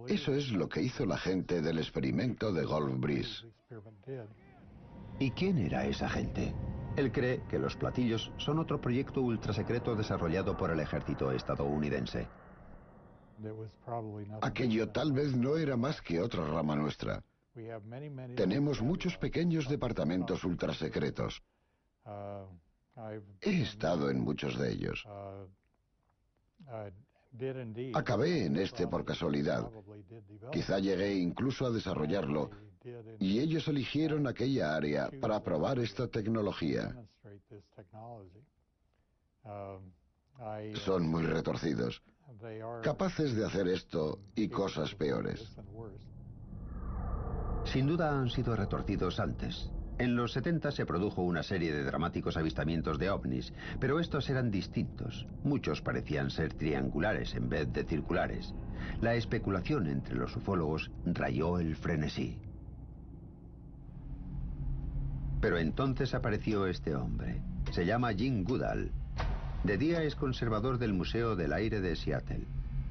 eso 0.08 0.34
es 0.34 0.50
lo 0.52 0.68
que 0.68 0.82
hizo 0.82 1.06
la 1.06 1.16
gente 1.16 1.60
del 1.60 1.78
experimento 1.78 2.52
de 2.52 2.64
Golf 2.64 2.98
Breeze. 2.98 3.46
¿Y 5.18 5.30
quién 5.30 5.58
era 5.58 5.86
esa 5.86 6.08
gente? 6.08 6.54
Él 6.96 7.10
cree 7.10 7.42
que 7.48 7.58
los 7.58 7.76
platillos 7.76 8.32
son 8.36 8.58
otro 8.58 8.80
proyecto 8.80 9.22
ultrasecreto 9.22 9.94
desarrollado 9.94 10.56
por 10.56 10.70
el 10.70 10.80
ejército 10.80 11.32
estadounidense. 11.32 12.28
Aquello 14.42 14.88
tal 14.90 15.12
vez 15.12 15.34
no 15.34 15.56
era 15.56 15.76
más 15.76 16.00
que 16.02 16.20
otra 16.20 16.44
rama 16.44 16.76
nuestra. 16.76 17.22
Tenemos 18.36 18.80
muchos 18.82 19.16
pequeños 19.16 19.68
departamentos 19.68 20.44
ultrasecretos. 20.44 21.42
He 23.40 23.62
estado 23.62 24.10
en 24.10 24.20
muchos 24.20 24.58
de 24.58 24.72
ellos. 24.72 25.06
Acabé 27.94 28.46
en 28.46 28.56
este 28.56 28.86
por 28.86 29.04
casualidad. 29.04 29.70
Quizá 30.52 30.78
llegué 30.78 31.14
incluso 31.14 31.66
a 31.66 31.70
desarrollarlo 31.70 32.50
y 33.18 33.38
ellos 33.38 33.66
eligieron 33.68 34.26
aquella 34.26 34.74
área 34.74 35.10
para 35.20 35.42
probar 35.42 35.78
esta 35.78 36.08
tecnología. 36.08 36.94
Son 40.84 41.08
muy 41.08 41.24
retorcidos, 41.24 42.02
capaces 42.82 43.34
de 43.34 43.46
hacer 43.46 43.68
esto 43.68 44.18
y 44.34 44.48
cosas 44.48 44.94
peores. 44.94 45.56
Sin 47.64 47.86
duda 47.86 48.18
han 48.18 48.28
sido 48.28 48.54
retorcidos 48.56 49.20
antes. 49.20 49.70
En 50.03 50.16
los 50.16 50.32
70 50.32 50.72
se 50.72 50.84
produjo 50.84 51.22
una 51.22 51.44
serie 51.44 51.72
de 51.72 51.84
dramáticos 51.84 52.36
avistamientos 52.36 52.98
de 52.98 53.09
ovnis, 53.09 53.53
pero 53.78 54.00
estos 54.00 54.28
eran 54.30 54.50
distintos. 54.50 55.28
Muchos 55.44 55.80
parecían 55.80 56.32
ser 56.32 56.55
triangulares 56.55 57.36
en 57.36 57.48
vez 57.48 57.72
de 57.72 57.84
circulares. 57.84 58.53
La 59.00 59.14
especulación 59.14 59.86
entre 59.86 60.16
los 60.16 60.34
ufólogos 60.34 60.90
rayó 61.05 61.61
el 61.61 61.76
frenesí. 61.76 62.36
Pero 65.40 65.59
entonces 65.59 66.14
apareció 66.14 66.66
este 66.66 66.96
hombre. 66.96 67.40
Se 67.70 67.86
llama 67.86 68.12
Jim 68.12 68.42
Goodall. 68.42 68.90
De 69.62 69.78
día 69.78 70.03
es 70.03 70.16
conservador 70.16 70.78
del 70.78 70.94
Museo 70.94 71.36
del 71.36 71.53
Aire 71.53 71.80
de 71.80 71.94
Seattle, 71.94 72.48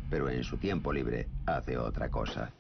pero 0.09 0.29
en 0.29 0.45
su 0.45 0.55
tiempo 0.55 0.93
libre 0.93 1.27
hace 1.45 1.77
otra 1.77 2.07
cosa. 2.07 2.53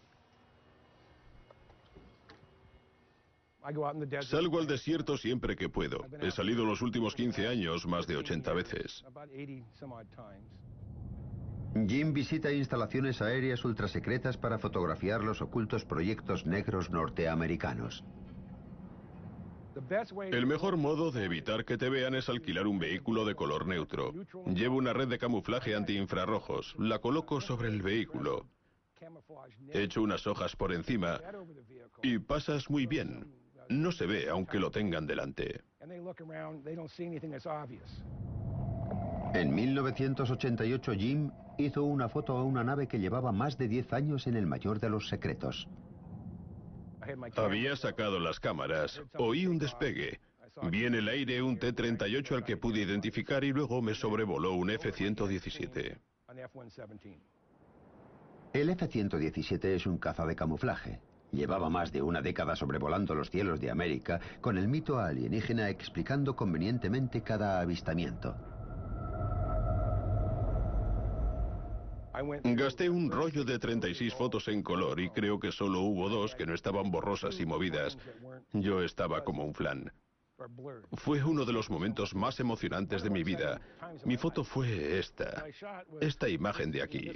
Salgo 4.21 4.59
al 4.59 4.67
desierto 4.67 5.17
siempre 5.17 5.55
que 5.55 5.69
puedo. 5.69 6.05
He 6.19 6.31
salido 6.31 6.65
los 6.65 6.81
últimos 6.81 7.15
15 7.15 7.47
años 7.47 7.85
más 7.85 8.07
de 8.07 8.17
80 8.17 8.53
veces. 8.53 9.03
Jim 11.87 12.11
visita 12.11 12.51
instalaciones 12.51 13.21
aéreas 13.21 13.63
ultrasecretas 13.63 14.37
para 14.37 14.59
fotografiar 14.59 15.23
los 15.23 15.41
ocultos 15.41 15.85
proyectos 15.85 16.45
negros 16.45 16.89
norteamericanos. 16.89 18.03
El 20.31 20.47
mejor 20.47 20.75
modo 20.75 21.11
de 21.11 21.23
evitar 21.23 21.63
que 21.63 21.77
te 21.77 21.89
vean 21.89 22.13
es 22.15 22.27
alquilar 22.27 22.67
un 22.67 22.77
vehículo 22.77 23.23
de 23.23 23.35
color 23.35 23.67
neutro. 23.67 24.13
Llevo 24.47 24.75
una 24.75 24.91
red 24.91 25.07
de 25.07 25.17
camuflaje 25.17 25.75
antiinfrarrojos. 25.75 26.75
La 26.77 26.99
coloco 26.99 27.39
sobre 27.39 27.69
el 27.69 27.81
vehículo. 27.81 28.47
Echo 29.69 30.01
unas 30.01 30.27
hojas 30.27 30.55
por 30.55 30.73
encima 30.73 31.21
y 32.03 32.19
pasas 32.19 32.69
muy 32.69 32.85
bien. 32.85 33.40
No 33.71 33.91
se 33.91 34.05
ve 34.05 34.29
aunque 34.29 34.59
lo 34.59 34.69
tengan 34.69 35.07
delante. 35.07 35.61
En 39.33 39.55
1988 39.55 40.93
Jim 40.93 41.31
hizo 41.57 41.83
una 41.83 42.09
foto 42.09 42.35
a 42.35 42.43
una 42.43 42.65
nave 42.65 42.87
que 42.87 42.99
llevaba 42.99 43.31
más 43.31 43.57
de 43.57 43.69
10 43.69 43.93
años 43.93 44.27
en 44.27 44.35
el 44.35 44.45
mayor 44.45 44.79
de 44.81 44.89
los 44.89 45.07
secretos. 45.07 45.69
Había 47.37 47.77
sacado 47.77 48.19
las 48.19 48.41
cámaras, 48.41 49.01
oí 49.17 49.47
un 49.47 49.57
despegue. 49.57 50.19
Vi 50.69 50.85
en 50.85 50.95
el 50.95 51.07
aire 51.07 51.41
un 51.41 51.57
T-38 51.57 52.35
al 52.35 52.43
que 52.43 52.57
pude 52.57 52.81
identificar 52.81 53.43
y 53.45 53.53
luego 53.53 53.81
me 53.81 53.95
sobrevoló 53.95 54.53
un 54.53 54.69
F-117. 54.69 55.97
El 58.53 58.69
F-117 58.69 59.65
es 59.65 59.85
un 59.87 59.97
caza 59.97 60.25
de 60.25 60.35
camuflaje. 60.35 60.99
Llevaba 61.31 61.69
más 61.69 61.91
de 61.91 62.01
una 62.01 62.21
década 62.21 62.55
sobrevolando 62.55 63.15
los 63.15 63.29
cielos 63.29 63.59
de 63.59 63.71
América 63.71 64.19
con 64.41 64.57
el 64.57 64.67
mito 64.67 64.99
alienígena 64.99 65.69
explicando 65.69 66.35
convenientemente 66.35 67.21
cada 67.21 67.61
avistamiento. 67.61 68.35
Gasté 72.43 72.89
un 72.89 73.09
rollo 73.09 73.45
de 73.45 73.57
36 73.57 74.13
fotos 74.13 74.47
en 74.49 74.61
color 74.61 74.99
y 74.99 75.09
creo 75.09 75.39
que 75.39 75.51
solo 75.51 75.79
hubo 75.81 76.09
dos 76.09 76.35
que 76.35 76.45
no 76.45 76.53
estaban 76.53 76.91
borrosas 76.91 77.39
y 77.39 77.45
movidas. 77.45 77.97
Yo 78.51 78.81
estaba 78.81 79.23
como 79.23 79.45
un 79.45 79.53
flan. 79.53 79.91
Fue 80.93 81.23
uno 81.23 81.45
de 81.45 81.53
los 81.53 81.69
momentos 81.69 82.15
más 82.15 82.39
emocionantes 82.39 83.03
de 83.03 83.09
mi 83.09 83.23
vida. 83.23 83.61
Mi 84.05 84.17
foto 84.17 84.43
fue 84.43 84.99
esta, 84.99 85.45
esta 86.01 86.27
imagen 86.27 86.71
de 86.71 86.81
aquí. 86.81 87.11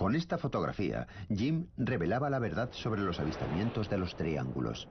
Con 0.00 0.16
esta 0.16 0.38
fotografía, 0.38 1.06
Jim 1.28 1.66
revelaba 1.76 2.30
la 2.30 2.38
verdad 2.38 2.70
sobre 2.72 3.02
los 3.02 3.20
avistamientos 3.20 3.90
de 3.90 3.98
los 3.98 4.16
triángulos. 4.16 4.88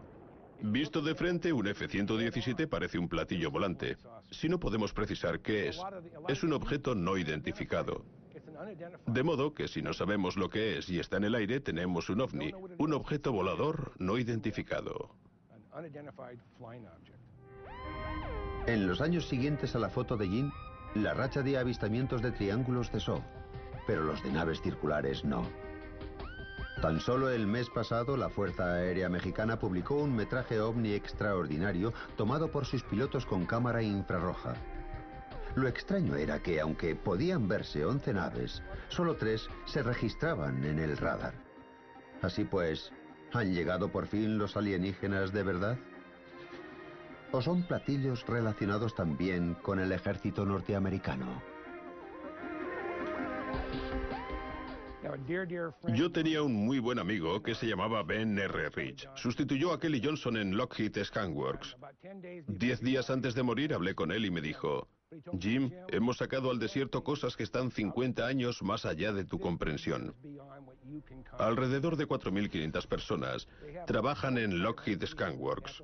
Visto 0.62 1.02
de 1.02 1.16
frente, 1.16 1.52
un 1.52 1.66
F-117 1.66 2.70
parece 2.70 3.00
un 3.00 3.10
platillo 3.10 3.50
volante. 3.50 3.98
Si 4.30 4.48
no 4.48 4.60
podemos 4.60 4.94
precisar 4.94 5.40
qué 5.40 5.70
es, 5.70 5.82
es 6.28 6.44
un 6.44 6.54
objeto 6.54 6.94
no 6.94 7.18
identificado. 7.18 8.06
De 9.08 9.24
modo 9.24 9.56
que 9.56 9.68
si 9.68 9.82
no 9.82 9.94
sabemos 9.94 10.38
lo 10.38 10.48
que 10.48 10.78
es 10.78 10.88
y 10.92 11.00
está 11.00 11.18
en 11.18 11.24
el 11.24 11.34
aire, 11.34 11.60
tenemos 11.60 12.12
un 12.12 12.22
ovni, 12.22 12.52
un 12.78 12.94
objeto 12.94 13.32
volador 13.32 13.94
no 13.98 14.20
identificado. 14.20 15.10
En 18.68 18.88
los 18.88 19.02
años 19.02 19.28
siguientes 19.28 19.76
a 19.76 19.80
la 19.80 19.90
foto 19.90 20.18
de 20.18 20.28
Jim, 20.28 20.52
la 20.94 21.16
racha 21.16 21.42
de 21.42 21.58
avistamientos 21.58 22.22
de 22.22 22.32
triángulos 22.32 22.92
cesó 22.92 23.24
pero 23.90 24.04
los 24.04 24.22
de 24.22 24.32
naves 24.32 24.62
circulares 24.62 25.26
no. 25.26 25.50
Tan 26.80 27.00
solo 27.00 27.32
el 27.32 27.48
mes 27.48 27.72
pasado, 27.72 28.18
la 28.18 28.30
Fuerza 28.30 28.76
Aérea 28.76 29.10
Mexicana 29.10 29.58
publicó 29.58 29.96
un 29.96 30.16
metraje 30.16 30.62
ovni 30.62 30.94
extraordinario 30.94 31.92
tomado 32.16 32.52
por 32.52 32.68
sus 32.68 32.84
pilotos 32.84 33.26
con 33.26 33.48
cámara 33.48 33.82
infrarroja. 33.82 34.54
Lo 35.56 35.68
extraño 35.68 36.16
era 36.18 36.38
que, 36.38 36.62
aunque 36.62 36.96
podían 36.96 37.48
verse 37.48 37.84
11 37.84 38.14
naves, 38.14 38.62
solo 38.90 39.16
tres 39.16 39.50
se 39.66 39.82
registraban 39.82 40.64
en 40.66 40.78
el 40.78 40.96
radar. 40.96 41.34
Así 42.22 42.44
pues, 42.44 42.92
¿han 43.34 43.56
llegado 43.56 43.92
por 43.92 44.06
fin 44.06 44.38
los 44.38 44.56
alienígenas 44.56 45.34
de 45.34 45.42
verdad? 45.42 45.80
¿O 47.32 47.42
son 47.42 47.64
platillos 47.64 48.24
relacionados 48.28 48.94
también 48.94 49.56
con 49.56 49.80
el 49.80 49.92
ejército 49.92 50.46
norteamericano? 50.46 51.49
Yo 55.94 56.12
tenía 56.12 56.42
un 56.42 56.54
muy 56.54 56.80
buen 56.80 57.00
amigo 57.00 57.42
que 57.42 57.56
se 57.56 57.68
llamaba 57.68 58.04
Ben 58.04 58.38
R. 58.38 58.70
Rich. 58.70 59.08
Sustituyó 59.16 59.72
a 59.72 59.80
Kelly 59.80 60.02
Johnson 60.04 60.38
en 60.38 60.58
Lockheed 60.58 60.98
Scanworks. 61.04 61.78
Diez 62.48 62.82
días 62.82 63.10
antes 63.10 63.34
de 63.34 63.44
morir 63.44 63.74
hablé 63.74 63.96
con 63.96 64.12
él 64.12 64.26
y 64.26 64.32
me 64.32 64.42
dijo, 64.42 64.88
Jim, 65.40 65.72
hemos 65.88 66.18
sacado 66.18 66.52
al 66.52 66.60
desierto 66.60 67.04
cosas 67.04 67.36
que 67.36 67.44
están 67.44 67.72
50 67.72 68.26
años 68.26 68.62
más 68.62 68.86
allá 68.86 69.12
de 69.14 69.24
tu 69.24 69.40
comprensión. 69.40 70.14
Alrededor 71.38 71.96
de 71.96 72.08
4.500 72.08 72.88
personas 72.88 73.48
trabajan 73.88 74.38
en 74.38 74.62
Lockheed 74.62 75.04
Scanworks. 75.06 75.84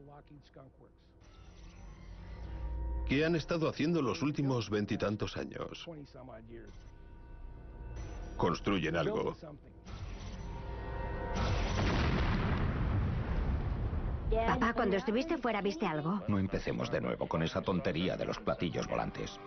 ¿Qué 3.08 3.24
han 3.24 3.36
estado 3.36 3.70
haciendo 3.70 4.02
los 4.02 4.22
últimos 4.22 4.70
veintitantos 4.70 5.38
años? 5.38 5.88
Construyen 8.38 8.96
algo. 8.96 9.36
Papá, 14.48 14.74
cuando 14.74 14.98
estuviste 14.98 15.38
fuera, 15.38 15.62
¿viste 15.62 15.86
algo? 15.86 16.22
No 16.28 16.40
empecemos 16.40 16.92
de 16.92 17.02
nuevo 17.02 17.28
con 17.28 17.42
esa 17.44 17.62
tontería 17.62 18.18
de 18.18 18.26
los 18.26 18.40
platillos 18.40 18.88
volantes. 18.88 19.40